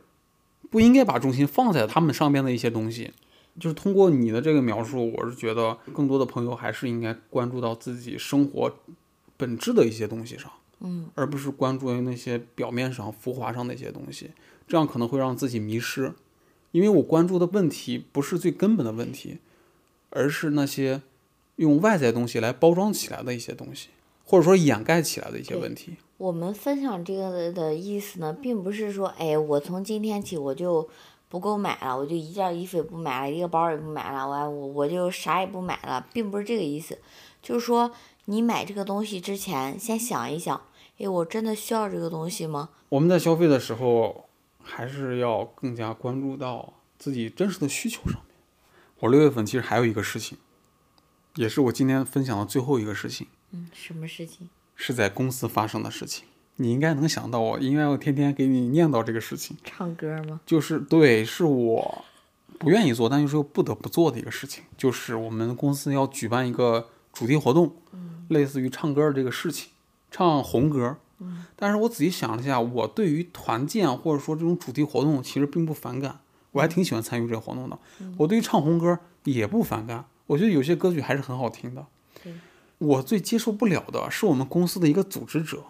[0.68, 3.12] 不应该把重心放在他们上边的一些东西。
[3.58, 8.76] 就是通过你的这个描述，我是觉得更多的朋友还是应该关注到自己生活
[9.38, 14.32] 本质的一些东西上，嗯，而不是关注于那些表面上浮华上的一些东西，
[14.68, 16.12] 这样可能会让自己迷失。
[16.72, 19.38] 因为我关注的问题不是最根本的问题，
[20.10, 21.00] 而是那些
[21.56, 23.88] 用外在东西来包装起来的一些东西，
[24.24, 25.96] 或者说掩盖起来的一些问题。
[26.18, 30.88] 我们分享这个的意思呢，并不是说，哎，我从今天起我就
[31.28, 36.98] 不够买了，我就一件衣服也不买了，一个包也不买了，我我我就啥也不买了，并不是这个意思，
[37.42, 37.92] 就是说
[38.26, 40.60] 你买这个东西之前，先想一想，
[40.98, 42.70] 哎，我真的需要这个东西吗？
[42.88, 44.24] 我们在消费的时候，
[44.62, 48.36] 还是要更加关注到自己真实的需求上面。
[49.00, 50.38] 我六月份其实还有一个事情，
[51.36, 54.48] 也是我今天分享的最后一个事情，嗯，什么事情？
[54.74, 56.24] 是在公司发生的事情。
[56.56, 60.40] 你应该能想到我，应该我天天给你念叨这个事情，唱歌吗？
[60.46, 62.04] 就是对，是我
[62.58, 67.76] 不愿意做，但又是又不得不做的一个事情，就是我们公司要举办一个主题活动，
[68.28, 69.70] 类似于唱歌的这个事情，
[70.10, 70.96] 唱红歌。
[71.54, 76.20] 但是我仔细想了一下，我对于团建或者说这种主题活动其实并不反感，
[76.52, 77.78] 我还挺喜欢参与这个活动的。
[78.16, 81.86] 我对于唱红歌也不反感，我觉得有些歌曲还是很好听的。
[82.22, 82.32] 对
[82.78, 85.64] 我最接受不了的是我们公司的一个组织者，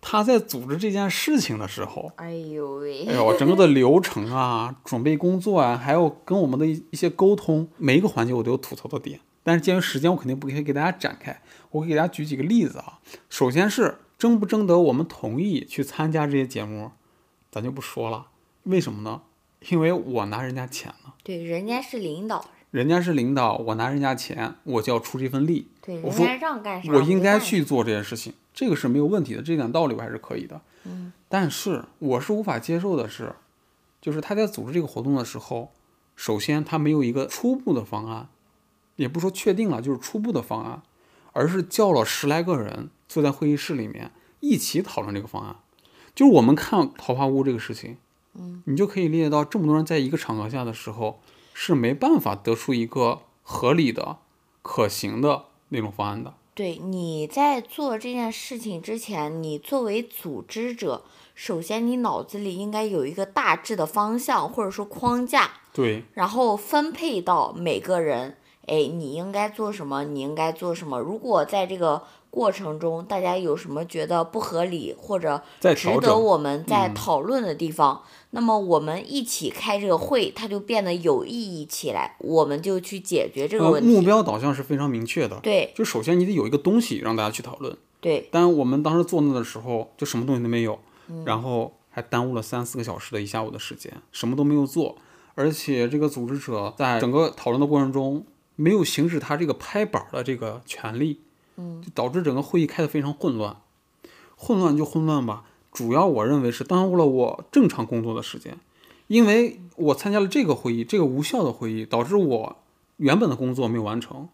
[0.00, 3.06] 他在组织这件事情的时候，哎呦喂！
[3.06, 9.20] 哎呦，整个的流程啊，准备工作啊，还有跟我们的一一些沟通，每一个环节我都有吐槽的点。
[9.42, 11.40] 但是鉴于时间，我肯定不可以给大家展开，
[11.70, 13.00] 我给大家举几个例子啊。
[13.28, 16.92] 首先是征不征得我们同意去参加这些节目，
[17.50, 18.28] 咱就不说了。
[18.64, 19.22] 为什么呢？
[19.70, 25.68] 因为我拿人家钱了，对，人家是领导，人家是领导，我拿人家钱，我就要出这份力。
[25.80, 30.60] 对，我说人家让干啥，我应该去做这件事情，这个是没有问题的，这点道理我还是可以的。
[30.84, 33.34] 嗯，但是我是无法接受的是，
[34.00, 35.70] 就是他在组织这个活动的时候，
[36.14, 38.28] 首先他没有一个初步的方案，
[38.96, 40.82] 也不说确定了，就是初步的方案，
[41.32, 44.10] 而是叫了十来个人坐在会议室里面
[44.40, 45.56] 一起讨论这个方案。
[46.14, 47.96] 就是我们看桃花坞这个事情，
[48.34, 51.20] 嗯，你就可以理解到这么多人在一个场合下的时候，
[51.58, 54.18] 是没办法得出一个合理的、
[54.60, 56.34] 可行的那种方案的。
[56.52, 61.02] 对，你在做这件事情之前，你作为组织者，
[61.34, 68.36] 首先你脑子里应该有一个大致的方向或者说框架，对，然后分配到每个人，
[68.66, 71.00] 哎，你应该做什么，你应该做什么。
[71.00, 75.42] 如果在这个过程中，大家有什么觉得不合理或者
[75.74, 78.02] 值得我们再嗯讨论的地方，
[78.36, 83.88] 那么我们一起开这个会，它就变得有意义起来，我们就去解决这个呃，问题。
[83.88, 85.40] 目标导向是非常明确的。
[85.42, 90.78] 对就首先你得有一个东西让大家去讨论，对但我们当时做那的时候，就什么东西都没有，
[91.08, 94.96] 嗯然后还耽误了三四个小时的一下午的时间，什么都没有做，
[95.34, 101.20] 而且这个组织者在整个讨论的过程中没有行使他这个拍板儿的这个权利，
[101.56, 103.56] 嗯，就导致整个会议开得非常混乱。
[104.38, 105.44] 混乱就混乱吧，
[105.76, 108.58] 主要我认为是耽误了我正常工作的时间，
[109.08, 112.56] 因为我参加了这个会议，这个无效的会议，导致我
[112.96, 114.26] 原本的工作没有完成，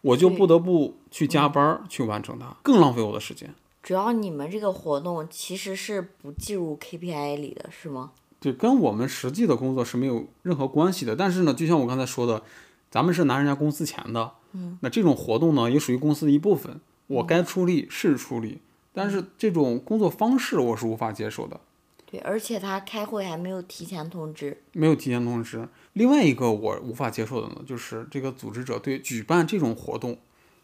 [0.00, 3.54] 我就不得不去加班去完成它，更浪费我的时间。
[3.80, 8.10] 主要你们这个活动其实是不计入 KPI 里的，是吗？
[8.40, 11.14] 对，跟我们实际的工作是没有任何关系的。
[11.14, 12.42] 但是呢，就像我刚才说的，
[12.90, 16.80] 咱们是拿人家公司钱的，嗯，那这种活动呢，也属于公司的一部分。
[17.06, 18.58] 我该出力是出力，
[18.92, 21.60] 但是这种工作方式我是无法接受的，
[22.06, 24.62] 对，而且他开会还没有提前通知。
[24.72, 25.68] 没有提前通知。
[25.94, 30.18] 另外一个我无法接受的呢，就是这个组织者对举办这种活动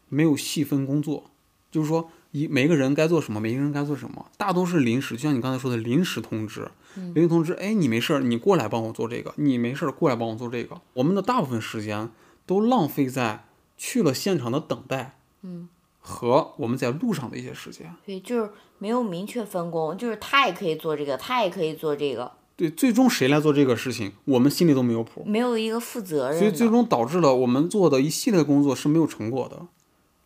[0.09, 1.31] 没有细分工作，
[1.71, 6.71] 就是说一每个人该做什么，每个人该做什么，大都是临时，就像你刚才说的临时通知。
[7.15, 10.81] 临时通知，哎，你没事儿，你过来帮我做这个；你没事儿，过来帮我做这个。
[10.95, 12.11] 我们的大部分时间
[12.45, 13.45] 都浪费在
[13.77, 15.69] 去了现场的等待，嗯，
[16.09, 17.95] 和我们在路上的一些时间。
[18.07, 25.23] 对，就是没有明确分工，就是他也可以做这个，他也可以做这个，对，最终谁来做这个事情，我们心里都没有谱。
[25.27, 26.69] 没有一个负责任所以最。
[26.69, 29.67] 终导致了我们做的一系列工作是没有成果的，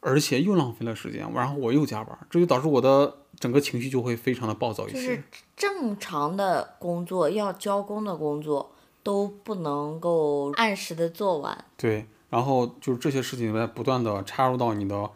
[0.01, 4.95] 而且又浪费了时间，然后我又加班，这就导致我的整个情绪就会非常的暴躁一些。
[4.95, 5.25] 就是
[5.57, 8.73] 正常的工作要交工的工作
[9.03, 11.65] 都不能够按时的做完。
[11.77, 15.09] 对，然后就是这些事情在不断的插入到你的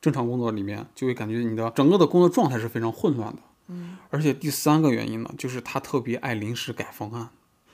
[0.00, 3.42] 正常工作里面，就会感觉你的整个的工作状态是非常混乱的。
[3.66, 7.30] 嗯，而且第三个原因呢，就是他特别爱临时改方案，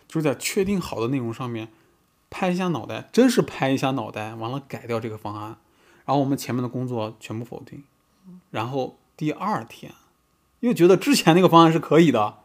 [0.09, 1.69] 就是在确定好的内容上面
[2.31, 5.59] 拍一下脑袋，真是拍一下脑袋，完了改掉这个方案，
[6.05, 7.85] 然后我们前面的工作全部否定，
[8.51, 9.93] 然后第二天
[10.61, 12.39] 又觉得之前那个方案是可以的，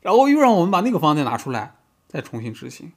[0.00, 1.76] 然后又让我们把那个方案再拿出来，
[2.08, 2.92] 再重新执行，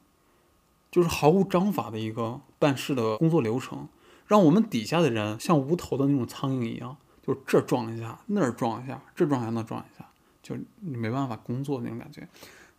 [0.90, 3.88] 就是毫无章法的一个办事的工作流程，
[4.32, 10.06] 让我们底下的人像无头的那种苍蝇一样，就是这儿撞一下，那儿撞一下，这儿撞一下，那撞一下，
[10.42, 12.26] 就你没办法工作那种感觉。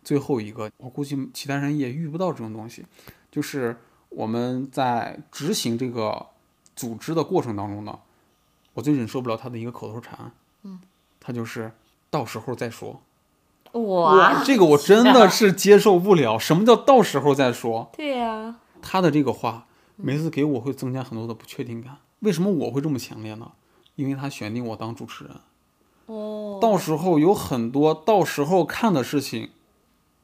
[0.03, 2.83] 最后一个，我估计其他人也遇不到这种东西，
[3.29, 3.77] 就是
[4.09, 6.25] 我们在执行这个
[6.75, 7.99] 组织的过程当中呢，
[8.73, 10.31] 我最忍受不了他的一个口头禅，
[10.63, 10.79] 嗯，
[11.19, 11.71] 他就是
[12.09, 12.99] 到时候再说。
[13.73, 16.39] 哇，这个我真的是接受不了。
[16.39, 17.91] 什么叫到时候再说？
[17.95, 21.97] 对呀、他的这个话，每次给我会增加很多的不确定感。
[22.19, 23.51] 为什么我会这么强烈呢？
[23.95, 25.35] 因为他选定我当主持人，
[26.07, 29.49] 哦，到时候有很多到时候看的事情，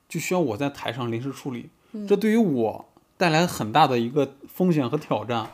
[0.08, 1.70] 就需要我在台上临时处理，
[2.08, 5.52] 这对于我带来很大的一个风险和挑战。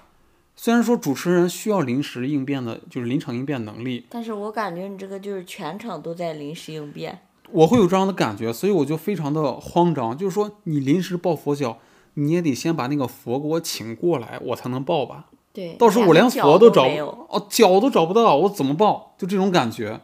[0.56, 7.20] 虽然说主持人需要临时应变的，就是临场应变能力，但是我感觉你这个就是全场都在临时应变。
[7.52, 10.18] 我会有这样的感觉，所以我就非常的慌张。
[10.18, 11.78] 就是说，你临时抱佛脚，
[12.16, 15.30] 你也得先把那个佛给我请过来，我才能报吧。
[15.54, 17.28] 对，到时候我连佛都找不。
[17.30, 19.14] 哦，脚都找不到，我怎么报？
[19.18, 20.02] 就这种感觉，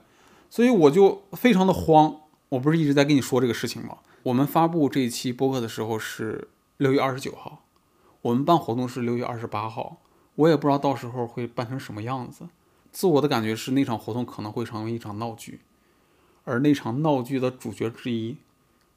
[0.49, 2.21] 所以我就非常的慌。
[2.49, 3.97] 我不是一直在跟你说这个事情吗？
[4.23, 7.63] 我们发布这一期播客的时候是六月二十九号，
[8.21, 9.97] 我们办活动是六月二十八号，
[10.35, 12.47] 我也不知道到时候会办成什么样子。
[12.91, 15.61] 自我的感觉是那场活动可能会成为一场闹剧，
[16.43, 18.37] 而那场闹剧的主角之一，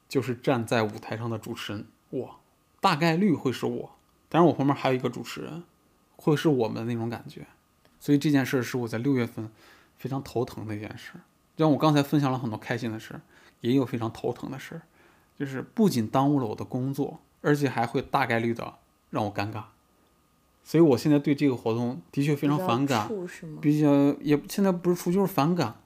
[0.07, 2.35] 就是站在舞台上的主持人我，
[2.85, 3.89] 大概率会是我。
[4.29, 5.63] 当然，我旁边还有一个主持人，
[6.17, 7.47] 会是我们的那种感觉。
[7.99, 9.49] 所以这件事是我在六月份
[9.97, 11.13] 非常头疼的一件事。
[11.57, 13.19] 就像我刚才分享了很多开心的事，
[13.61, 14.79] 也有非常头疼的事，
[15.39, 18.75] 就是不仅耽误了我的工作，而且还会大概率的
[19.09, 19.63] 让我尴尬。
[20.63, 23.09] 所以我现在对这个活动的确非常反感。
[23.59, 25.79] 比较也现在不是出就是反感，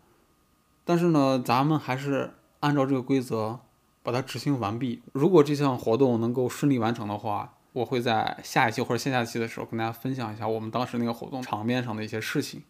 [0.83, 3.61] 但是呢，咱们还是按照这个规则
[4.03, 5.01] 把它执行完毕。
[5.13, 12.63] 如果这项活动能够顺利完成的话，我会在下一期或者下下期的时候跟大家分享一下我们当时那个活动场面上的一些事情，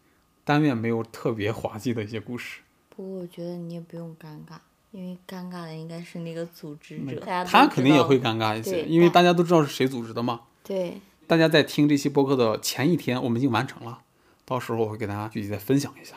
[0.44, 2.60] 但愿没有特别滑稽的一些故事。
[2.94, 4.58] 不过我觉得你也不用尴尬，
[4.90, 10.42] 因为尴尬的应该是那个组织者，他肯定也会尴尬一些，因为大家都知道是谁组织的嘛。
[10.62, 14.00] 对，大家在听这期播客的前一天，我们已经完成了，
[14.44, 16.16] 到时候我会给大家具体再分享一下。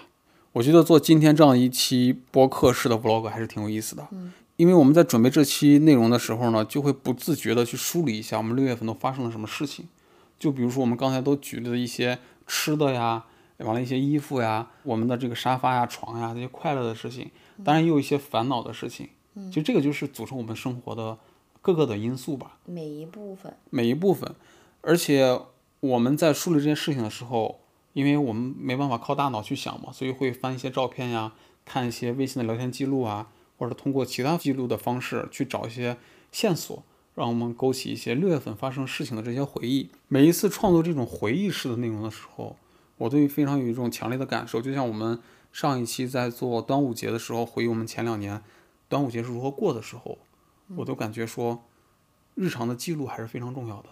[0.51, 4.07] 我觉得做今天这样一期播客式的 vlog 还是挺有意思的，
[4.55, 9.87] 因为我们在准备这期内容的时候呢，就会不自觉的去梳理一下我们六月份都发生了什么事情。
[10.37, 13.25] 就比如说我们刚才都举了一些吃的呀，
[13.57, 17.31] 完了一些衣服呀，我们的这个沙发呀、床呀这些快乐的事情，
[17.63, 19.09] 当然也有一些烦恼的事情。
[19.47, 21.17] 其实这个就是组成我们生活的
[21.61, 22.57] 各个的因素吧。
[22.65, 24.35] 每一部分，每一部分，
[24.81, 25.39] 而且
[25.79, 27.61] 我们在梳理这件事情的时候，
[27.93, 31.31] 因为我们没办法靠大脑去想嘛，所以会翻一些照片呀，
[31.65, 33.29] 看一些微信的聊天记录啊，
[33.63, 35.95] 或者通过其他记录的方式去找一些
[36.33, 36.83] 线索，
[37.15, 39.89] 让我们勾起一些六月份发生事情的这些回忆。
[40.09, 42.57] 每一次创作这种回忆式的内容的时候，
[42.97, 45.17] 我都非常有一种强烈的感受，就像我们
[45.53, 48.43] 上一期在做端午节的时候，回忆我们前两年
[48.89, 50.17] 端午节是如何过的时候，
[50.75, 51.63] 我都感觉说，
[52.35, 53.87] 日常的记录还是非常重要的。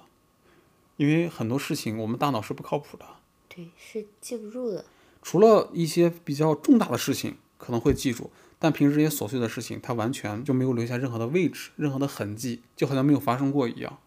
[0.97, 3.05] 因为很多事情我们大脑是不靠谱的，
[3.47, 4.83] 对，是记不住的。
[5.21, 8.29] 除了一些比较重大的事情可能会记住，
[8.63, 13.97] 但平时这些琐碎的事情，它完全就没有留下任何的位置、任何的痕迹，就好像没有发生过一样。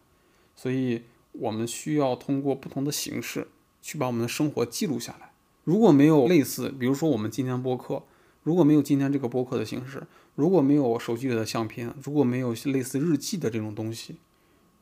[0.55, 1.03] 所以，
[1.33, 3.49] 我们需要通过不同的形式
[3.81, 5.33] 去把我们的生活记录下来。
[5.65, 8.03] 如果没有类似，比如说我们今天播客，
[8.43, 14.15] 如果没有今天这个播客的形式，如果没有手机里的相片，如果没有类似日记的这种东西，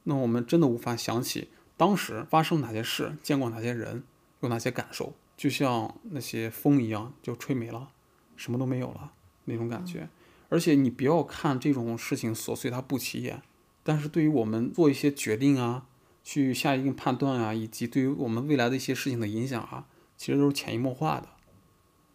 [0.04, 4.04] 那我们真的无法想起当时发生哪些事，见过哪些人，
[4.42, 7.90] 有哪些感受，就像那些风一样，就吹没了，
[8.36, 9.14] 什么都没有了
[9.46, 10.08] 那种感觉。
[10.50, 13.42] 而且你不要看这种事情琐碎，它不起眼，
[13.84, 15.86] 但是对于我们做一些决定啊，
[16.24, 21.28] 去下一定判断啊，以及对于我们未来的一些事情的影响啊，其实都是潜移默化的，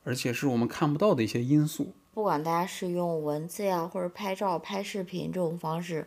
[0.04, 1.94] 而且是我们看不到的一些因素。
[2.14, 6.06] 不管大家是用文字呀，或者拍照、拍视频这种方式，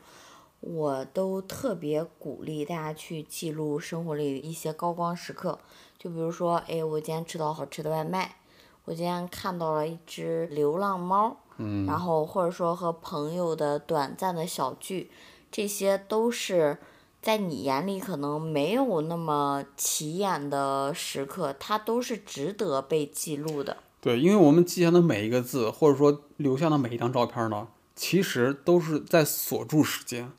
[0.60, 5.60] 我都特别鼓励大家去记录生活里一些高光时刻。
[5.98, 8.38] 就比如说，哎，我今天吃到好吃的外卖，
[8.86, 15.12] 我今天看到了一只流浪猫，嗯，然后或者说和朋友的短暂的小聚，
[15.52, 16.78] 这些都是
[17.22, 23.78] 在你眼里可能没有那么起眼的时刻，它都是值得被记录的。
[24.02, 30.32] 对，因为我们记下的每一个字，或者说留下的每一张照片呢，其实都是在锁住时间。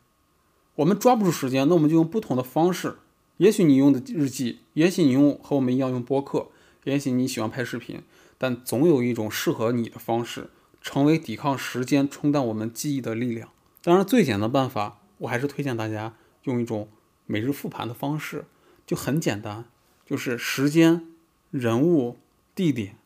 [0.74, 2.96] 我们抓不住时间，那我们就用不同的方式。
[3.36, 6.48] 也许你用的日记，也许你用和我们一样用播客，
[6.84, 8.02] 也许你喜欢拍视频，
[8.42, 13.48] 但总有一种适合你的方式，成为抵抗时间冲淡我们记忆的力量。
[13.84, 16.88] 当然，最简单的办法，我还是推荐大家用一种
[17.24, 18.46] 每日复盘的方式，
[18.84, 19.66] 就很简单，
[20.04, 21.06] 就是时间、
[21.52, 22.18] 人物、
[22.56, 22.96] 地点。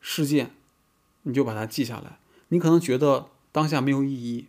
[0.00, 0.52] 事件，
[1.22, 2.20] 你就把它记下来。
[2.50, 4.46] 你可能觉得当下没有意义，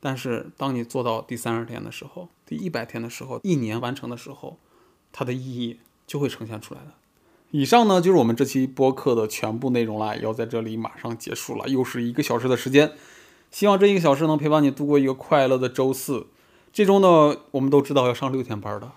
[0.00, 4.58] 但是当你做到第三十天的时候，第一百天的时候，一年完成的时候，
[5.12, 6.94] 它的意义就会呈现出来了。
[7.52, 12.92] 以上呢就是我们这期播客的全部内容啦，要在这里马上结束了，又是一个小时的时间。
[13.50, 16.26] 希望这一个小时能陪伴你度过一个快乐的周四。
[16.72, 18.90] 这周呢，我们都知道要上六天班的，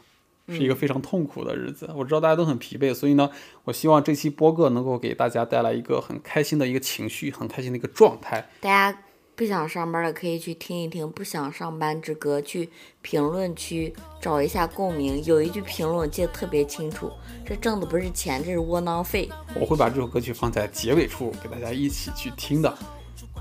[0.47, 1.89] 是一个非常痛苦的日子。
[1.93, 3.29] 我知道大家都很疲惫，所以呢，
[3.65, 8.47] 我希望这期播客能够给大家带来一个很开心的一个情绪，很开心的一个状态。
[8.61, 8.97] 大家
[9.35, 12.69] 不想上班的可以去听一听《不想上班之歌》，去
[13.01, 15.21] 评论区找一下共鸣。
[15.25, 17.11] 有一句评论我记得特别清楚，
[17.45, 19.29] 这挣的不是钱，这是窝囊废。
[19.59, 22.77] 我会把这首歌曲放在结尾处给大家一起去听的。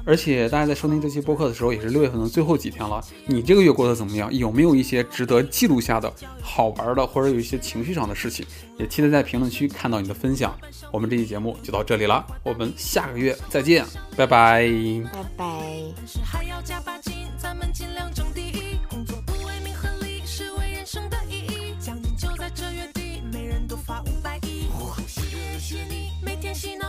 [0.06, 3.02] 而且大家在收听这期播客的时候，也是六月份的最后几天了。
[3.26, 4.32] 你这个月过得怎么样？
[4.34, 8.44] 有没有一些值得记录下的好玩的，或者有一些情绪上的事情？
[8.78, 10.54] 也期待在评论区看到你的分享。
[10.92, 13.84] 我们这期节目就到这里了，我们下个月再见，
[14.16, 14.68] 拜拜。
[15.12, 15.44] 拜拜。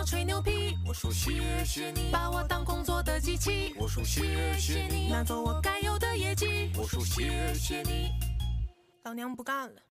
[0.06, 0.78] 吹牛皮。
[0.88, 3.74] 我说谢谢你，把我当工作的机器。
[3.78, 6.72] 我说谢谢你，拿走我该有的业绩。
[6.78, 8.12] 我说谢谢你，
[9.04, 9.82] 老娘不干了。